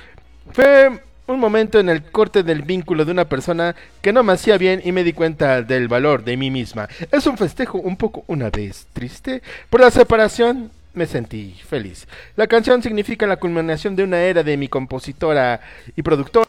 Fue 0.51 1.01
un 1.27 1.39
momento 1.39 1.79
en 1.79 1.89
el 1.89 2.03
corte 2.03 2.43
del 2.43 2.61
vínculo 2.61 3.03
de 3.03 3.11
una 3.11 3.27
persona 3.27 3.75
que 4.01 4.13
no 4.13 4.23
me 4.23 4.31
hacía 4.31 4.57
bien 4.57 4.81
y 4.85 4.93
me 4.93 5.03
di 5.03 5.11
cuenta 5.11 5.61
del 5.61 5.89
valor 5.89 6.23
de 6.23 6.37
mí 6.37 6.49
misma. 6.49 6.87
Es 7.11 7.27
un 7.27 7.37
festejo 7.37 7.79
un 7.79 7.97
poco 7.97 8.23
una 8.27 8.49
vez 8.49 8.87
triste. 8.93 9.41
Por 9.69 9.81
la 9.81 9.91
separación 9.91 10.71
me 10.97 11.05
sentí 11.05 11.55
feliz. 11.65 12.07
La 12.35 12.47
canción 12.47 12.81
significa 12.83 13.25
la 13.27 13.37
culminación 13.37 13.95
de 13.95 14.03
una 14.03 14.19
era 14.19 14.43
de 14.43 14.57
mi 14.57 14.67
compositora 14.67 15.61
y 15.95 16.01
productora. 16.01 16.47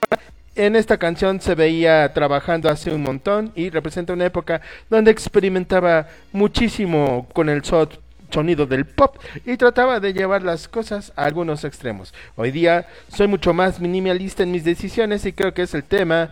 En 0.57 0.75
esta 0.75 0.97
canción 0.97 1.41
se 1.41 1.55
veía 1.55 2.13
trabajando 2.13 2.69
hace 2.69 2.91
un 2.91 3.03
montón 3.03 3.53
y 3.55 3.71
representa 3.71 4.13
una 4.13 4.27
época 4.27 4.61
donde 4.91 5.13
experimentaba 5.13 6.09
muchísimo 6.33 7.29
con 7.33 7.49
el 7.49 7.63
so- 7.63 7.89
sonido 8.31 8.67
del 8.67 8.85
pop 8.85 9.17
y 9.47 9.57
trataba 9.57 10.01
de 10.01 10.13
llevar 10.13 10.43
las 10.43 10.67
cosas 10.67 11.13
a 11.15 11.25
algunos 11.27 11.65
extremos. 11.65 12.13
Hoy 12.35 12.51
día 12.51 12.87
soy 13.15 13.29
mucho 13.29 13.55
más 13.55 13.79
minimalista 13.81 14.43
en 14.43 14.51
mis 14.51 14.65
decisiones 14.65 15.25
y 15.27 15.33
creo 15.33 15.55
que 15.55 15.63
es 15.63 15.75
el 15.75 15.85
tema 15.85 16.31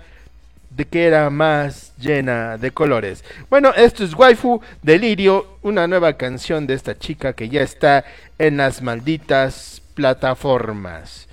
de 0.70 0.84
que 0.86 1.06
era 1.06 1.30
más 1.30 1.92
llena 1.96 2.58
de 2.58 2.70
colores. 2.70 3.24
Bueno, 3.48 3.72
esto 3.74 4.04
es 4.04 4.14
Waifu 4.14 4.60
Delirio, 4.82 5.58
una 5.62 5.86
nueva 5.86 6.14
canción 6.14 6.66
de 6.66 6.74
esta 6.74 6.98
chica 6.98 7.32
que 7.32 7.48
ya 7.48 7.62
está 7.62 8.04
en 8.38 8.58
las 8.58 8.82
malditas 8.82 9.82
plataformas. 9.94 11.28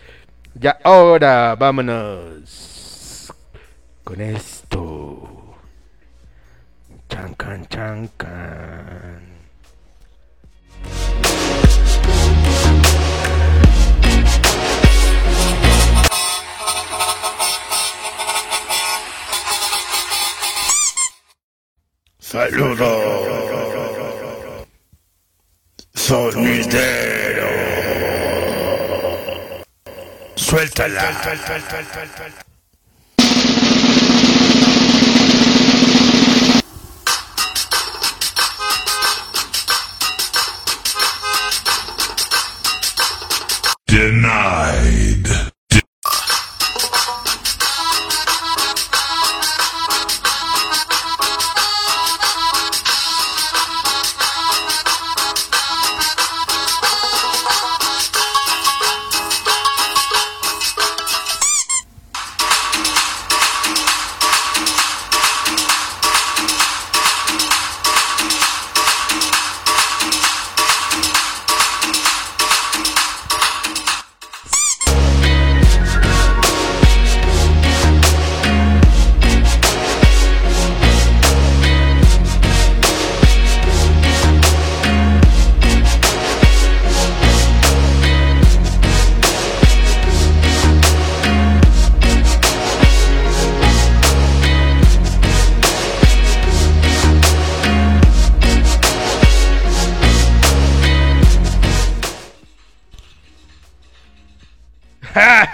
Ya 0.56 0.78
ahora 0.84 1.56
vámonos 1.56 3.34
con 4.04 4.22
esto. 4.22 5.56
Chancan, 7.10 7.68
chancan. 7.68 9.13
Saludos. 22.34 23.28
Sonidero. 25.94 27.48
Suéltala. 30.34 31.12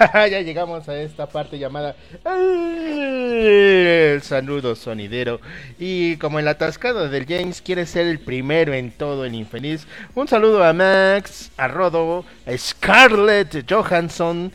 ya 0.14 0.40
llegamos 0.40 0.88
a 0.88 0.98
esta 1.00 1.26
parte 1.26 1.58
llamada 1.58 1.94
el 2.24 4.22
saludo 4.22 4.74
sonidero. 4.74 5.40
Y 5.78 6.16
como 6.16 6.38
el 6.38 6.48
atascado 6.48 7.08
del 7.08 7.26
James 7.26 7.60
quiere 7.60 7.84
ser 7.86 8.06
el 8.06 8.18
primero 8.18 8.72
en 8.72 8.92
todo 8.92 9.24
el 9.24 9.34
infeliz, 9.34 9.86
un 10.14 10.26
saludo 10.26 10.64
a 10.64 10.72
Max, 10.72 11.50
a 11.56 11.68
Rodo, 11.68 12.24
a 12.46 12.56
Scarlett 12.56 13.70
Johansson, 13.70 14.52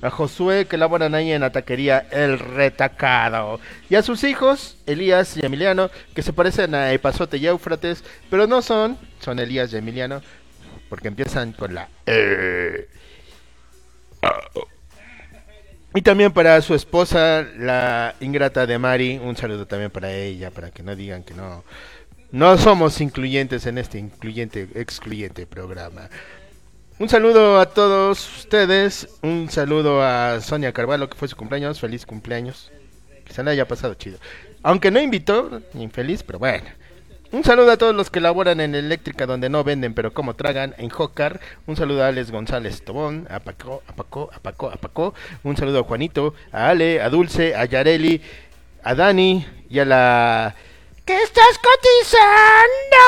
a 0.00 0.10
Josué 0.10 0.66
que 0.66 0.76
laboran 0.76 1.14
ahí 1.14 1.30
en 1.30 1.42
la 1.42 1.52
taquería 1.52 2.06
El 2.10 2.40
Retacado, 2.40 3.60
y 3.88 3.94
a 3.94 4.02
sus 4.02 4.24
hijos, 4.24 4.76
Elías 4.86 5.36
y 5.36 5.46
Emiliano, 5.46 5.90
que 6.14 6.22
se 6.22 6.32
parecen 6.32 6.74
a 6.74 6.92
Epazote 6.92 7.36
y 7.36 7.46
Éufrates, 7.46 8.02
pero 8.28 8.48
no 8.48 8.62
son, 8.62 8.98
son 9.20 9.38
Elías 9.38 9.72
y 9.72 9.76
Emiliano, 9.76 10.22
porque 10.88 11.06
empiezan 11.06 11.52
con 11.52 11.74
la 11.74 11.88
E. 12.06 12.88
Y 15.94 16.00
también 16.00 16.32
para 16.32 16.60
su 16.62 16.74
esposa, 16.74 17.46
la 17.58 18.14
ingrata 18.20 18.66
de 18.66 18.78
Mari, 18.78 19.18
un 19.18 19.36
saludo 19.36 19.66
también 19.66 19.90
para 19.90 20.10
ella, 20.12 20.50
para 20.50 20.70
que 20.70 20.82
no 20.82 20.96
digan 20.96 21.22
que 21.22 21.34
no, 21.34 21.64
no 22.30 22.56
somos 22.56 22.98
incluyentes 23.02 23.66
en 23.66 23.76
este 23.76 23.98
incluyente, 23.98 24.68
excluyente 24.74 25.46
programa. 25.46 26.08
Un 26.98 27.10
saludo 27.10 27.60
a 27.60 27.66
todos 27.66 28.38
ustedes, 28.38 29.06
un 29.22 29.50
saludo 29.50 30.02
a 30.02 30.40
Sonia 30.40 30.72
Carvalho, 30.72 31.10
que 31.10 31.18
fue 31.18 31.28
su 31.28 31.36
cumpleaños, 31.36 31.78
feliz 31.78 32.06
cumpleaños, 32.06 32.70
que 33.26 33.34
se 33.34 33.42
le 33.42 33.50
haya 33.50 33.68
pasado 33.68 33.92
chido. 33.94 34.18
Aunque 34.62 34.90
no 34.90 35.00
invitó, 35.00 35.60
infeliz, 35.74 36.22
pero 36.22 36.38
bueno. 36.38 36.64
Un 37.32 37.44
saludo 37.44 37.70
a 37.72 37.78
todos 37.78 37.94
los 37.94 38.10
que 38.10 38.20
laboran 38.20 38.60
en 38.60 38.74
eléctrica 38.74 39.24
donde 39.24 39.48
no 39.48 39.64
venden 39.64 39.94
pero 39.94 40.12
como 40.12 40.34
tragan 40.34 40.74
en 40.76 40.90
Jocar. 40.90 41.40
Un 41.66 41.76
saludo 41.76 42.04
a 42.04 42.08
Alex 42.08 42.30
González 42.30 42.84
Tobón, 42.84 43.26
a 43.30 43.40
Paco, 43.40 43.82
a 43.88 43.94
Paco, 43.94 44.28
a 44.34 44.38
Paco, 44.38 44.68
a 44.68 44.76
Paco. 44.76 45.14
Un 45.42 45.56
saludo 45.56 45.78
a 45.80 45.84
Juanito, 45.84 46.34
a 46.52 46.68
Ale, 46.68 47.00
a 47.00 47.08
Dulce, 47.08 47.56
a 47.56 47.64
Yareli, 47.64 48.20
a 48.82 48.94
Dani 48.94 49.46
y 49.70 49.78
a 49.78 49.86
la... 49.86 50.54
¿Qué 51.06 51.22
estás 51.22 51.58
cotizando? 51.58 53.00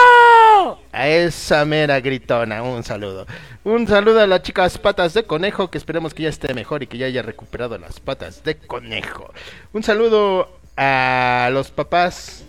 A 0.90 1.06
esa 1.06 1.66
mera 1.66 2.00
gritona, 2.00 2.62
un 2.62 2.82
saludo. 2.82 3.26
Un 3.62 3.86
saludo 3.86 4.20
a 4.20 4.26
las 4.26 4.42
chicas 4.42 4.78
patas 4.78 5.12
de 5.12 5.24
conejo, 5.24 5.70
que 5.70 5.76
esperemos 5.76 6.14
que 6.14 6.22
ya 6.22 6.30
esté 6.30 6.54
mejor 6.54 6.82
y 6.82 6.86
que 6.86 6.96
ya 6.96 7.04
haya 7.04 7.20
recuperado 7.20 7.76
las 7.76 8.00
patas 8.00 8.42
de 8.42 8.56
conejo. 8.56 9.34
Un 9.74 9.82
saludo 9.82 10.48
a 10.78 11.50
los 11.52 11.70
papás 11.70 12.46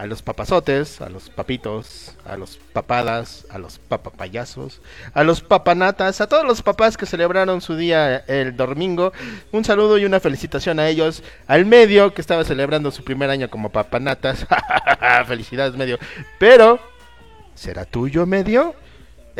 a 0.00 0.06
los 0.06 0.22
papazotes, 0.22 1.02
a 1.02 1.10
los 1.10 1.28
papitos, 1.28 2.16
a 2.24 2.38
los 2.38 2.56
papadas, 2.72 3.46
a 3.50 3.58
los 3.58 3.78
papapayazos, 3.78 4.80
a 5.12 5.24
los 5.24 5.42
papanatas, 5.42 6.22
a 6.22 6.26
todos 6.26 6.46
los 6.46 6.62
papás 6.62 6.96
que 6.96 7.04
celebraron 7.04 7.60
su 7.60 7.76
día 7.76 8.16
el 8.26 8.56
domingo. 8.56 9.12
Un 9.52 9.62
saludo 9.62 9.98
y 9.98 10.06
una 10.06 10.18
felicitación 10.18 10.80
a 10.80 10.88
ellos, 10.88 11.22
al 11.46 11.66
medio 11.66 12.14
que 12.14 12.22
estaba 12.22 12.44
celebrando 12.44 12.90
su 12.90 13.04
primer 13.04 13.28
año 13.28 13.50
como 13.50 13.68
papanatas. 13.68 14.46
Felicidades 15.26 15.76
medio. 15.76 15.98
Pero, 16.38 16.80
¿será 17.54 17.84
tuyo 17.84 18.24
medio? 18.24 18.74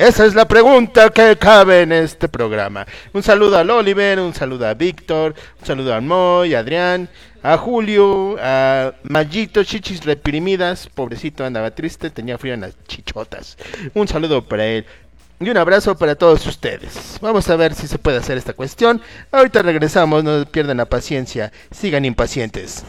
Esa 0.00 0.24
es 0.24 0.34
la 0.34 0.48
pregunta 0.48 1.10
que 1.10 1.36
cabe 1.36 1.82
en 1.82 1.92
este 1.92 2.26
programa. 2.26 2.86
Un 3.12 3.22
saludo 3.22 3.58
al 3.58 3.68
Oliver, 3.68 4.18
un 4.18 4.32
saludo 4.32 4.66
a 4.66 4.72
Víctor, 4.72 5.34
un 5.60 5.66
saludo 5.66 5.92
a 5.92 6.00
Moy, 6.00 6.54
a 6.54 6.60
Adrián, 6.60 7.06
a 7.42 7.58
Julio, 7.58 8.34
a 8.40 8.94
Mallito, 9.02 9.62
chichis 9.62 10.02
reprimidas, 10.06 10.88
pobrecito 10.88 11.44
andaba 11.44 11.72
triste, 11.72 12.08
tenía 12.08 12.38
frío 12.38 12.54
en 12.54 12.62
las 12.62 12.82
chichotas. 12.88 13.58
Un 13.92 14.08
saludo 14.08 14.42
para 14.42 14.64
él. 14.64 14.86
Y 15.38 15.50
un 15.50 15.58
abrazo 15.58 15.94
para 15.94 16.14
todos 16.14 16.46
ustedes. 16.46 17.18
Vamos 17.20 17.50
a 17.50 17.56
ver 17.56 17.74
si 17.74 17.86
se 17.86 17.98
puede 17.98 18.16
hacer 18.16 18.38
esta 18.38 18.54
cuestión. 18.54 19.02
Ahorita 19.30 19.60
regresamos, 19.60 20.24
no 20.24 20.46
pierdan 20.46 20.78
la 20.78 20.86
paciencia, 20.86 21.52
sigan 21.70 22.06
impacientes. 22.06 22.84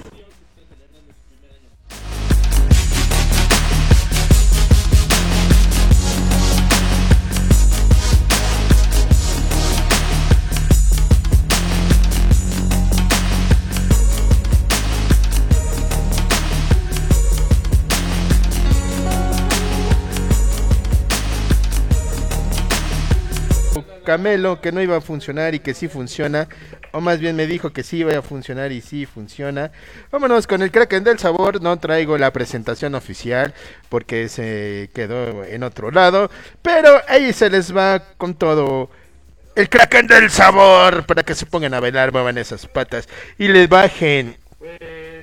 Camelo 24.11 24.59
que 24.59 24.73
no 24.73 24.81
iba 24.81 24.97
a 24.97 24.99
funcionar 24.99 25.55
y 25.55 25.59
que 25.59 25.73
sí 25.73 25.87
funciona, 25.87 26.49
o 26.91 26.99
más 26.99 27.21
bien 27.21 27.33
me 27.37 27.47
dijo 27.47 27.71
que 27.71 27.81
sí 27.81 27.99
iba 27.99 28.17
a 28.17 28.21
funcionar 28.21 28.73
y 28.73 28.81
sí 28.81 29.05
funciona. 29.05 29.71
Vámonos 30.11 30.47
con 30.47 30.61
el 30.61 30.69
Kraken 30.69 31.05
del 31.05 31.17
Sabor, 31.17 31.61
no 31.61 31.79
traigo 31.79 32.17
la 32.17 32.33
presentación 32.33 32.93
oficial 32.93 33.53
porque 33.87 34.27
se 34.27 34.89
quedó 34.93 35.45
en 35.45 35.63
otro 35.63 35.91
lado, 35.91 36.29
pero 36.61 37.01
ahí 37.07 37.31
se 37.31 37.49
les 37.49 37.73
va 37.73 38.03
con 38.17 38.33
todo 38.33 38.89
el 39.55 39.69
Kraken 39.69 40.07
del 40.07 40.29
Sabor 40.29 41.05
para 41.05 41.23
que 41.23 41.33
se 41.33 41.45
pongan 41.45 41.73
a 41.73 41.79
bailar, 41.79 42.11
muevan 42.11 42.37
esas 42.37 42.67
patas 42.67 43.07
y 43.37 43.47
les 43.47 43.69
bajen. 43.69 44.35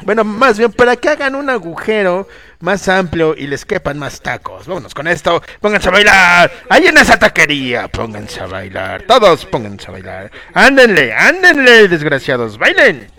Bueno, 0.04 0.24
más 0.24 0.58
bien 0.58 0.72
para 0.72 0.96
que 0.96 1.08
hagan 1.08 1.34
un 1.34 1.50
agujero 1.50 2.28
más 2.60 2.88
amplio 2.88 3.34
y 3.36 3.46
les 3.46 3.64
quepan 3.64 3.98
más 3.98 4.20
tacos. 4.20 4.66
Vámonos 4.66 4.94
con 4.94 5.06
esto. 5.06 5.42
Pónganse 5.60 5.88
a 5.88 5.92
bailar. 5.92 6.52
Ahí 6.68 6.86
en 6.86 6.96
esa 6.96 7.18
taquería. 7.18 7.88
Pónganse 7.88 8.40
a 8.40 8.46
bailar. 8.46 9.02
Todos 9.02 9.44
pónganse 9.46 9.88
a 9.88 9.92
bailar. 9.92 10.30
Ándenle, 10.54 11.12
ándenle, 11.12 11.88
desgraciados. 11.88 12.58
Bailen. 12.58 13.17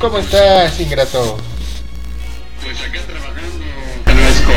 ¿Cómo 0.00 0.16
estás, 0.16 0.80
ingrato? 0.80 1.36
Pues 2.62 2.80
acá 2.80 3.00
trabajando. 3.06 3.66
Carrasco. 4.06 4.52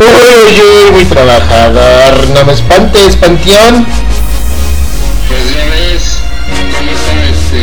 Uy, 0.00 0.60
uy, 0.60 0.90
muy 0.90 1.04
trabajador. 1.04 2.28
No 2.30 2.44
me 2.44 2.52
espantes, 2.52 3.14
panteón. 3.14 3.86
Pues 5.28 5.54
ya 5.54 5.64
ves 5.66 6.18
cómo 6.76 6.90
está 6.90 7.12
este, 7.22 7.62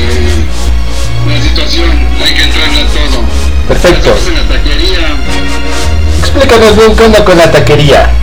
la 1.27 1.43
situación. 1.43 2.07
Hay 2.25 2.33
que 2.33 2.43
entrarle 2.43 2.79
a 2.79 2.87
todo. 2.87 3.23
Perfecto. 3.67 4.15
Estamos 4.15 4.27
en 4.27 4.35
la 4.35 4.55
taquería. 4.55 5.17
Explícanos 6.19 6.75
bien 6.77 6.95
qué 6.95 7.03
onda 7.03 7.25
con 7.25 7.37
la 7.37 7.51
taquería. 7.51 8.20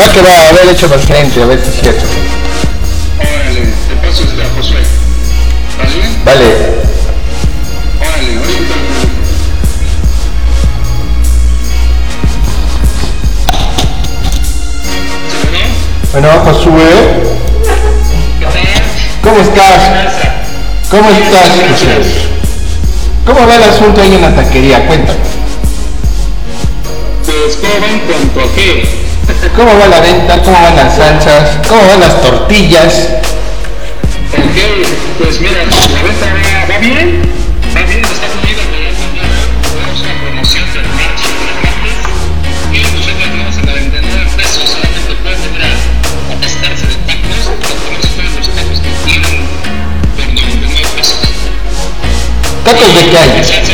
Va 0.00 0.10
que 0.10 0.22
va 0.22 0.30
a 0.30 0.48
haber 0.48 0.68
hecho 0.70 0.88
más 0.88 1.04
gerente, 1.04 1.42
a 1.42 1.46
ver 1.46 1.60
si 1.60 1.68
es 1.68 1.80
cierto. 1.82 2.04
Órale, 3.18 3.60
te 3.60 3.96
paso 3.96 4.22
este, 4.24 4.42
a 4.42 4.48
Josué. 4.56 4.80
¿Vale? 5.76 5.98
Vale. 6.24 6.46
Órale, 8.00 8.36
ahorita. 8.38 8.74
Bueno, 16.12 16.28
Josué. 16.46 16.90
¿Cómo 19.22 19.40
estás? 19.40 19.82
¿Cómo 20.90 21.10
estás, 21.10 21.48
Josué? 21.68 22.00
¿Cómo 23.26 23.46
va 23.46 23.56
el 23.56 23.64
asunto 23.64 24.00
ahí 24.00 24.14
en 24.14 24.22
la 24.22 24.34
taquería? 24.34 24.86
Cuéntame. 24.86 25.18
Pues, 27.26 27.56
¿cómo 27.56 27.86
en 27.86 27.98
cuanto 28.00 28.40
a 28.40 28.54
qué? 28.54 28.99
¿Cómo 29.56 29.78
va 29.78 29.86
la 29.86 30.00
venta? 30.00 30.42
¿Cómo 30.42 30.60
van 30.60 30.74
las 30.74 30.96
salsas? 30.96 31.58
¿Cómo 31.68 31.86
van 31.86 32.00
las 32.00 32.20
tortillas? 32.20 33.08
Ok, 34.32 34.58
pues 35.18 35.40
mira, 35.40 35.64
la 35.64 36.02
venta 36.02 36.26
va, 36.26 36.74
va 36.74 36.78
bien, 36.78 37.22
va 37.76 37.82
bien, 37.82 38.00
está 38.00 38.26
fluida, 38.26 38.62
tenemos 39.70 40.00
una 40.00 40.14
promoción 40.22 40.64
del 40.72 40.82
del 40.82 40.88
martes 41.62 41.94
y 42.72 42.78
nosotros 42.78 43.06
tenemos 43.06 43.56
en 43.56 43.66
la 43.66 43.72
99 43.72 44.30
pesos, 44.36 44.64
solamente 44.70 45.14
pueden 45.22 45.40
venir 45.42 45.62
a, 45.62 46.32
a 46.32 46.40
testarse 46.40 46.86
de 46.86 46.94
tacos, 47.06 47.38
tenemos 47.86 48.08
todos 48.10 48.34
los 48.34 48.48
tacos 48.50 48.80
que 48.80 48.90
tienen 49.06 49.46
por 50.16 50.26
99 50.26 50.88
pesos. 50.96 51.18
¿Tacos 52.64 52.94
de 52.94 53.02
qué 53.10 53.18
hay? 53.18 53.69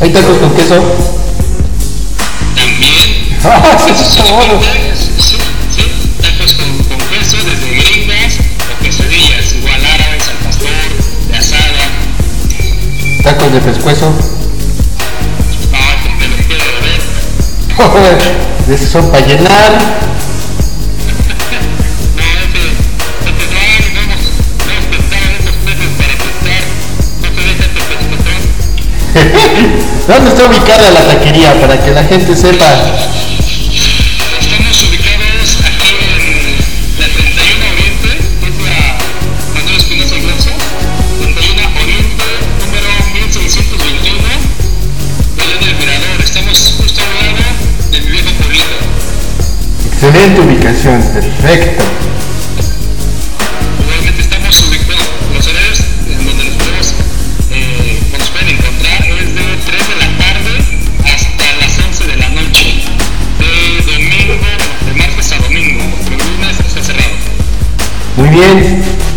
¿Hay 0.00 0.10
tacos 0.10 0.38
con 0.38 0.50
queso? 0.54 0.74
También 2.54 3.38
¡Ah, 3.44 3.78
sí, 3.78 3.92
sí! 3.96 4.04
Sí, 5.18 5.36
sí, 5.74 5.84
tacos 6.20 6.52
con, 6.54 6.68
con 6.84 6.98
queso, 7.08 7.36
desde 7.38 7.70
gringas 7.74 8.38
o 8.38 8.82
quesadillas, 8.82 9.54
igual 9.54 9.80
árabes, 9.84 10.28
al 10.28 10.36
pastor, 10.46 10.68
de 11.30 11.36
asada, 11.36 11.84
¿Tacos 13.22 13.52
de 13.52 13.60
pescuezo? 13.60 14.12
ah, 15.72 15.96
con 16.02 16.18
te 16.18 16.28
lo 16.28 16.36
quiero 16.46 16.64
ver. 16.82 18.46
De 18.66 18.74
esos 18.74 18.88
son 18.90 19.10
para 19.10 19.24
llenar. 19.24 20.05
¿Dónde 30.06 30.30
está 30.30 30.46
ubicada 30.46 30.90
la 30.92 31.04
taquería 31.04 31.60
para 31.60 31.82
que 31.84 31.90
la 31.90 32.04
gente 32.04 32.36
sepa? 32.36 32.64
Estamos 34.40 34.84
ubicados 34.88 35.58
aquí 35.64 35.96
en 35.98 36.54
la 37.00 37.06
31 37.08 37.66
Oriente, 37.72 38.10
que 38.40 38.46
es 38.46 38.56
la 38.62 38.78
Manuel 39.52 39.76
Espinosa 39.76 40.14
Alonso, 40.14 40.50
31 41.18 41.58
Oriente, 41.82 42.24
número 42.62 42.86
1621, 43.14 44.22
Belén 45.36 45.60
del 45.60 45.74
Mirador. 45.74 46.22
Estamos 46.22 46.74
justo 46.78 47.00
al 47.02 47.10
lado 47.26 47.42
de 47.90 48.00
mi 48.00 48.10
viejo 48.12 48.30
pueblito. 48.38 48.76
Excelente 49.92 50.40
ubicación, 50.40 51.02
perfecto. 51.02 51.95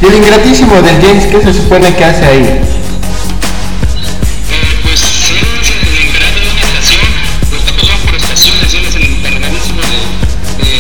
Y 0.02 0.06
el 0.06 0.16
ingratísimo 0.16 0.82
del 0.82 1.02
James, 1.02 1.26
¿qué 1.26 1.42
se 1.42 1.54
supone 1.54 1.94
que 1.94 2.06
hace 2.06 2.26
ahí? 2.26 2.38
Eh, 2.42 2.62
pues 4.84 5.02
él 5.30 5.38
es 5.62 5.70
el 5.70 6.08
encargado 6.08 6.40
de 6.40 6.50
una 6.52 6.62
estación, 6.62 7.08
los 7.52 7.66
tacos 7.66 7.90
van 7.90 8.00
por 8.06 8.16
estaciones, 8.16 8.74
él 8.74 8.86
es 8.88 8.96
el 8.96 9.04
encargadísimo 9.04 9.82
de, 9.82 10.00
de 10.64 10.72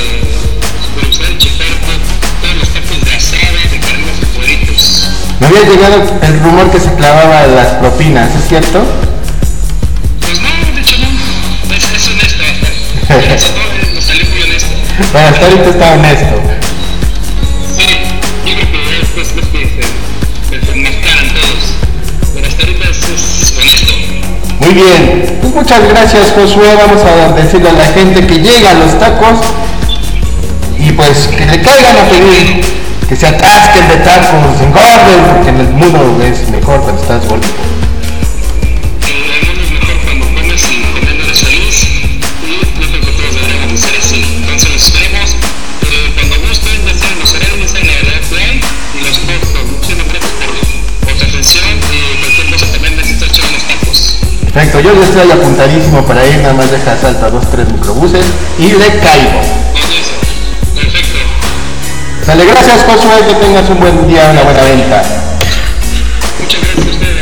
supervisar 0.85 1.31
y 1.31 1.37
checar 1.37 1.67
to- 1.67 1.99
todos 2.41 2.55
los 2.59 2.69
tacos 2.69 2.99
de 3.03 3.11
asada, 3.13 3.59
de 3.71 3.79
carnes 3.79 4.15
y 4.21 4.25
cueritos. 4.37 5.09
Me 5.41 5.47
había 5.47 5.63
llegado 5.63 5.95
el 6.21 6.39
rumor 6.39 6.71
que 6.71 6.79
se 6.79 6.93
clavaba 6.93 7.47
las 7.47 7.67
propinas, 7.75 8.33
¿es 8.35 8.47
cierto? 8.47 8.83
Pues 10.21 10.39
no, 10.41 10.47
de 10.75 10.81
hecho 10.81 10.95
no, 10.97 11.75
es, 11.75 11.83
es 11.83 12.07
honesto 12.07 12.43
hasta, 12.47 13.15
gracias 13.19 13.43
a 13.43 13.53
todo 13.53 13.93
nos 13.95 14.03
salió 14.05 14.25
muy 14.31 14.41
honesto. 14.43 14.69
Bueno, 15.11 15.27
hasta 15.27 15.45
ahorita 15.45 15.69
está 15.69 15.91
honesto. 15.93 16.48
Muy 24.69 24.83
bien. 24.83 25.39
Pues 25.41 25.55
muchas 25.55 25.89
gracias, 25.89 26.31
Josué. 26.31 26.75
Vamos 26.77 27.01
a 27.03 27.33
decirle 27.33 27.69
a 27.69 27.73
la 27.73 27.85
gente 27.85 28.27
que 28.27 28.35
llega 28.35 28.69
a 28.69 28.73
los 28.75 28.99
tacos 28.99 29.39
y 30.77 30.91
pues 30.91 31.25
que 31.25 31.43
le 31.43 31.59
caigan 31.59 31.97
a 31.97 32.03
pedir, 32.07 32.63
que 33.07 33.15
se 33.15 33.25
atasquen 33.25 33.87
de 33.87 33.95
tacos, 33.95 34.61
engorden, 34.61 35.25
porque 35.27 35.49
en 35.49 35.59
el 35.61 35.69
mundo 35.69 36.21
es 36.23 36.47
mejor 36.51 36.81
cuando 36.81 37.01
estás 37.01 37.27
gordito. 37.27 37.58
Perfecto, 54.59 54.81
yo 54.81 54.93
ya 54.93 55.05
estoy 55.07 55.31
apuntadísimo 55.31 56.05
para 56.05 56.27
ir, 56.27 56.39
nada 56.39 56.53
más 56.53 56.69
deja 56.69 56.97
salta 56.97 57.29
dos, 57.29 57.49
tres 57.49 57.71
microbuses 57.71 58.25
y 58.57 58.63
le 58.63 58.99
caigo. 58.99 59.39
Perfecto. 60.75 61.19
Sale, 62.25 62.45
gracias 62.45 62.83
Josué, 62.83 63.25
que 63.25 63.35
tengas 63.35 63.69
un 63.69 63.79
buen 63.79 64.05
día, 64.05 64.29
una 64.29 64.41
buena 64.41 64.61
venta. 64.63 65.01
Muchas 66.41 66.61
gracias 66.61 66.87
a 66.87 66.89
ustedes. 66.89 67.18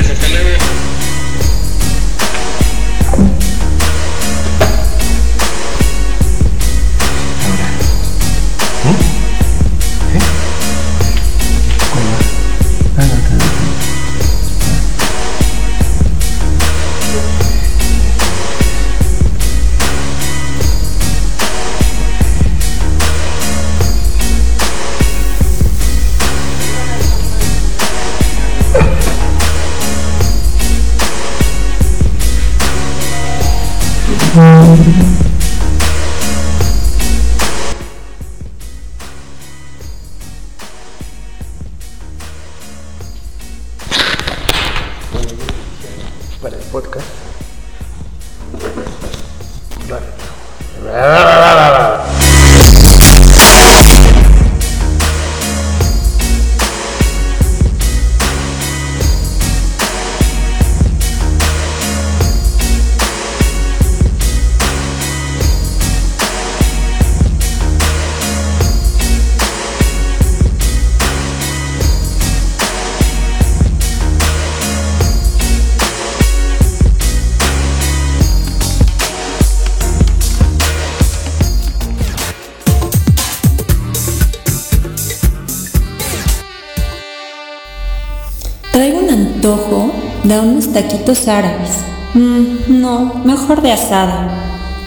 De 90.27 90.39
unos 90.41 90.73
taquitos 90.73 91.27
árabes. 91.27 91.71
Mm, 92.13 92.81
no, 92.81 93.21
mejor 93.23 93.61
de 93.61 93.71
asada. 93.71 94.27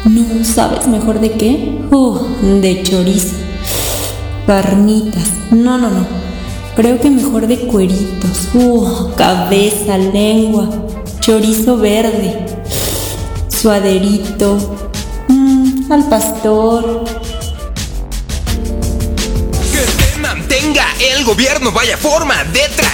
No, 0.05 0.44
¿sabes 0.44 0.87
mejor 0.87 1.20
de 1.20 1.33
qué? 1.33 1.79
De 2.61 2.83
chorizo. 2.83 3.35
Carnitas. 4.46 5.24
No, 5.50 5.79
no, 5.79 5.90
no. 5.90 6.07
Creo 6.76 7.00
que 7.00 7.11
mejor 7.11 7.46
de 7.46 7.59
cueritos. 7.59 8.48
Uh, 8.55 9.12
cabeza, 9.16 9.96
lengua. 9.96 10.68
Chorizo 11.20 11.79
verde. 11.79 12.44
Suaderito. 13.48 14.59
Mm, 15.29 15.90
al 15.90 16.09
pastor. 16.09 17.05
Que 19.72 20.03
te 20.03 20.20
mantenga 20.20 20.85
el 21.16 21.24
gobierno, 21.24 21.72
vaya 21.72 21.96
forma 21.96 22.44
de 22.44 22.61
tragar. 22.76 22.89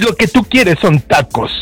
Lo 0.00 0.16
que 0.16 0.26
tú 0.28 0.44
quieres 0.44 0.78
son 0.80 0.98
tacos 1.02 1.52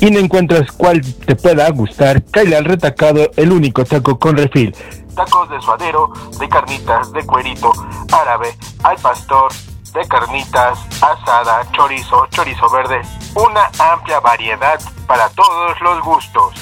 y 0.00 0.10
no 0.10 0.18
encuentras 0.18 0.70
cuál 0.70 1.00
te 1.00 1.34
pueda 1.34 1.66
gustar, 1.70 2.22
cállale 2.30 2.56
al 2.56 2.66
retacado 2.66 3.30
el 3.36 3.50
único 3.50 3.86
taco 3.86 4.18
con 4.18 4.36
refil. 4.36 4.76
Tacos 5.14 5.48
de 5.48 5.58
suadero, 5.62 6.12
de 6.38 6.46
carnitas, 6.46 7.10
de 7.14 7.24
cuerito, 7.24 7.72
árabe, 8.12 8.54
al 8.82 8.98
pastor, 8.98 9.50
de 9.94 10.06
carnitas, 10.08 10.78
asada, 11.00 11.66
chorizo, 11.72 12.26
chorizo 12.32 12.68
verde. 12.68 13.00
Una 13.34 13.70
amplia 13.78 14.20
variedad 14.20 14.78
para 15.06 15.30
todos 15.30 15.80
los 15.80 16.04
gustos. 16.04 16.54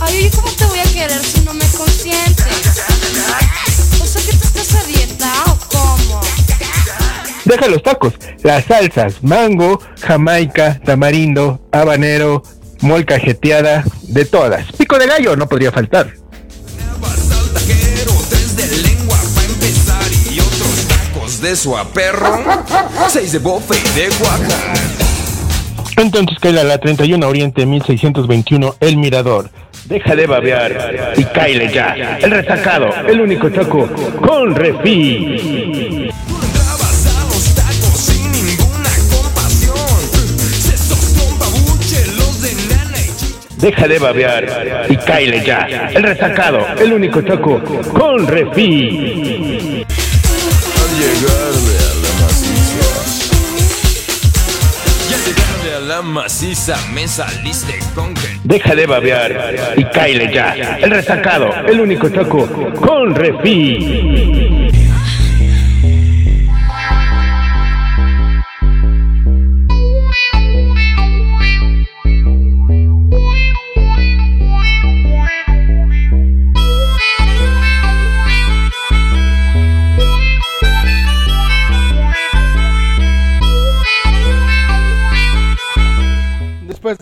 Ay, 0.00 0.26
¿y 0.26 0.30
cómo 0.30 0.50
te 0.50 0.64
voy 0.64 0.80
a 0.80 0.92
querer 0.92 1.24
si 1.24 1.44
no 1.44 1.54
me 1.54 1.66
consientes? 1.76 2.84
O 4.02 4.04
sea 4.04 4.20
que 4.20 4.36
tú 4.36 4.46
estás 4.48 4.74
a? 4.74 5.67
Deja 7.48 7.66
los 7.66 7.82
tacos, 7.82 8.12
las 8.42 8.66
salsas, 8.66 9.24
mango, 9.24 9.80
jamaica, 10.02 10.78
tamarindo, 10.84 11.58
habanero, 11.72 12.42
molcajeteada, 12.82 13.84
de 14.02 14.26
todas. 14.26 14.70
Pico 14.72 14.98
de 14.98 15.06
gallo 15.06 15.34
no 15.34 15.48
podría 15.48 15.72
faltar. 15.72 16.12
De 21.40 21.56
su 21.56 21.74
perro. 21.94 22.44
Seis 23.08 23.32
de 23.32 23.38
bofe 23.38 23.76
y 23.78 23.98
de 23.98 24.08
Oaxaca. 24.08 24.74
Entonces 25.96 26.36
a 26.44 26.64
la 26.64 26.78
31 26.78 27.26
Oriente 27.26 27.64
1621 27.64 28.74
El 28.80 28.96
Mirador. 28.98 29.48
Deja 29.86 30.14
de 30.14 30.26
babear 30.26 31.14
y 31.16 31.24
cáile 31.24 31.72
ya. 31.72 32.18
El 32.20 32.30
retacado, 32.30 32.88
el 33.08 33.20
único 33.22 33.50
taco 33.50 33.88
con 34.20 34.54
refil. 34.54 36.12
Deja 43.58 43.88
de 43.88 43.98
babear 43.98 44.86
y 44.88 44.96
cáile 44.98 45.44
ya. 45.44 45.66
El 45.92 46.04
retacado, 46.04 46.64
el 46.78 46.92
único 46.92 47.24
taco 47.24 47.60
con 47.92 48.24
refil. 48.28 49.84
Al 50.78 50.90
llegarle 50.96 51.74
a 51.82 51.94
la 52.04 52.12
maciza. 52.22 52.88
Y 55.10 55.14
al 55.14 55.22
llegarle 55.24 55.74
a 55.74 55.80
la 55.80 56.02
maciza 56.02 56.76
me 56.94 57.08
saliste 57.08 57.80
con 57.96 58.14
que 58.14 58.28
Deja 58.44 58.76
de 58.76 58.86
babear 58.86 59.74
y 59.76 59.84
cáile 59.86 60.32
ya. 60.32 60.54
El 60.80 60.90
retacado, 60.92 61.52
el 61.66 61.80
único 61.80 62.08
taco 62.12 62.48
con 62.80 63.12
refil. 63.12 64.47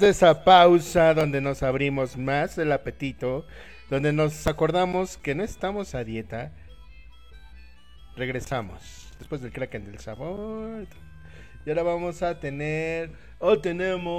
Esa 0.07 0.45
pausa 0.45 1.13
donde 1.15 1.41
nos 1.41 1.63
abrimos 1.63 2.17
más 2.17 2.57
el 2.59 2.73
apetito, 2.73 3.47
donde 3.91 4.13
nos 4.13 4.47
acordamos 4.47 5.17
que 5.17 5.35
no 5.35 5.43
estamos 5.43 5.95
a 5.95 6.05
dieta, 6.05 6.53
regresamos. 8.17 9.13
Después 9.19 9.41
del 9.41 9.53
Kraken 9.53 9.85
del 9.85 9.99
sabor. 9.99 10.87
Y 11.65 11.71
ahora 11.71 11.83
vamos 11.83 12.23
a 12.23 12.39
tener, 12.39 13.11
o 13.39 13.59
tenemos 13.59 14.13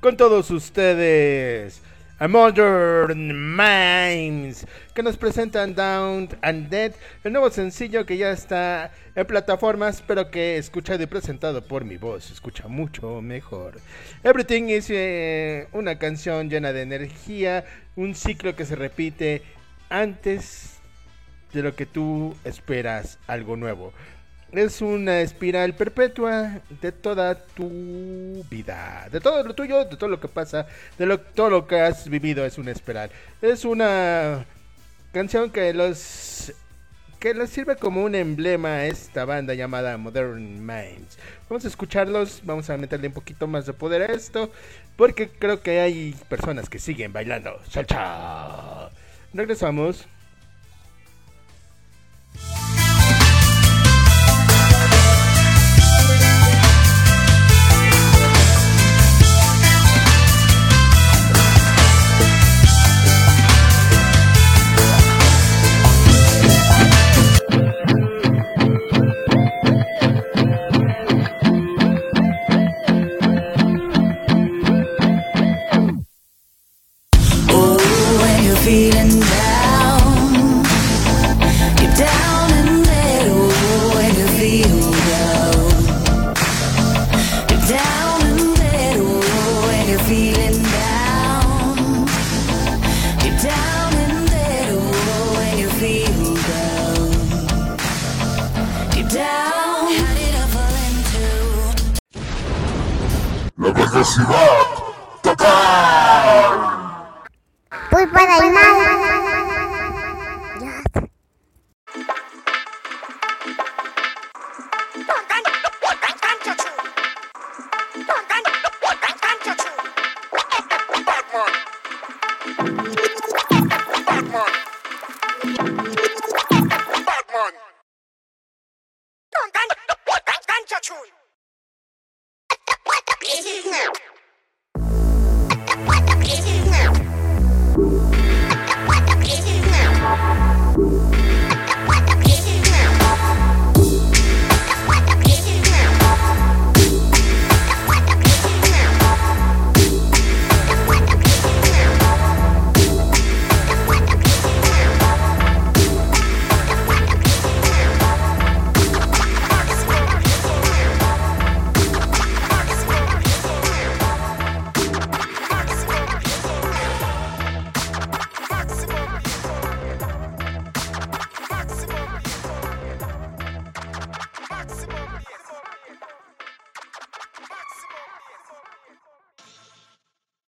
con 0.00 0.16
todos 0.16 0.50
ustedes 0.50 1.80
a 2.22 2.28
Modern 2.28 3.56
Minds, 3.56 4.64
que 4.94 5.02
nos 5.02 5.16
presentan 5.16 5.74
Down 5.74 6.28
and 6.42 6.68
Dead, 6.68 6.92
el 7.24 7.32
nuevo 7.32 7.50
sencillo 7.50 8.06
que 8.06 8.16
ya 8.16 8.30
está 8.30 8.92
en 9.16 9.26
plataformas, 9.26 10.04
pero 10.06 10.30
que 10.30 10.56
escuchado 10.56 11.02
y 11.02 11.06
presentado 11.06 11.66
por 11.66 11.84
mi 11.84 11.96
voz, 11.96 12.30
escucha 12.30 12.68
mucho 12.68 13.20
mejor. 13.20 13.80
Everything 14.22 14.68
is 14.68 14.86
eh, 14.90 15.66
una 15.72 15.98
canción 15.98 16.48
llena 16.48 16.72
de 16.72 16.82
energía, 16.82 17.64
un 17.96 18.14
ciclo 18.14 18.54
que 18.54 18.66
se 18.66 18.76
repite 18.76 19.42
antes 19.90 20.78
de 21.52 21.62
lo 21.64 21.74
que 21.74 21.86
tú 21.86 22.36
esperas 22.44 23.18
algo 23.26 23.56
nuevo. 23.56 23.92
Es 24.52 24.82
una 24.82 25.22
espiral 25.22 25.74
perpetua 25.74 26.60
de 26.82 26.92
toda 26.92 27.34
tu 27.34 28.44
vida, 28.50 29.08
de 29.10 29.18
todo 29.18 29.42
lo 29.42 29.54
tuyo, 29.54 29.86
de 29.86 29.96
todo 29.96 30.10
lo 30.10 30.20
que 30.20 30.28
pasa, 30.28 30.66
de 30.98 31.06
lo, 31.06 31.18
todo 31.18 31.48
lo 31.48 31.66
que 31.66 31.80
has 31.80 32.06
vivido 32.06 32.44
es 32.44 32.58
una 32.58 32.70
espiral. 32.70 33.10
Es 33.40 33.64
una 33.64 34.44
canción 35.10 35.50
que 35.50 35.72
los 35.72 36.52
que 37.18 37.32
les 37.32 37.48
sirve 37.50 37.76
como 37.76 38.02
un 38.02 38.14
emblema 38.14 38.68
a 38.68 38.86
esta 38.86 39.24
banda 39.24 39.54
llamada 39.54 39.96
Modern 39.96 40.66
Minds. 40.66 41.18
Vamos 41.48 41.64
a 41.64 41.68
escucharlos, 41.68 42.42
vamos 42.44 42.68
a 42.68 42.76
meterle 42.76 43.06
un 43.06 43.14
poquito 43.14 43.46
más 43.46 43.64
de 43.64 43.72
poder 43.72 44.02
a 44.02 44.12
esto, 44.12 44.50
porque 44.96 45.30
creo 45.30 45.62
que 45.62 45.80
hay 45.80 46.14
personas 46.28 46.68
que 46.68 46.78
siguen 46.78 47.12
bailando. 47.12 47.58
Salcha. 47.70 48.90
Regresamos. 49.32 50.08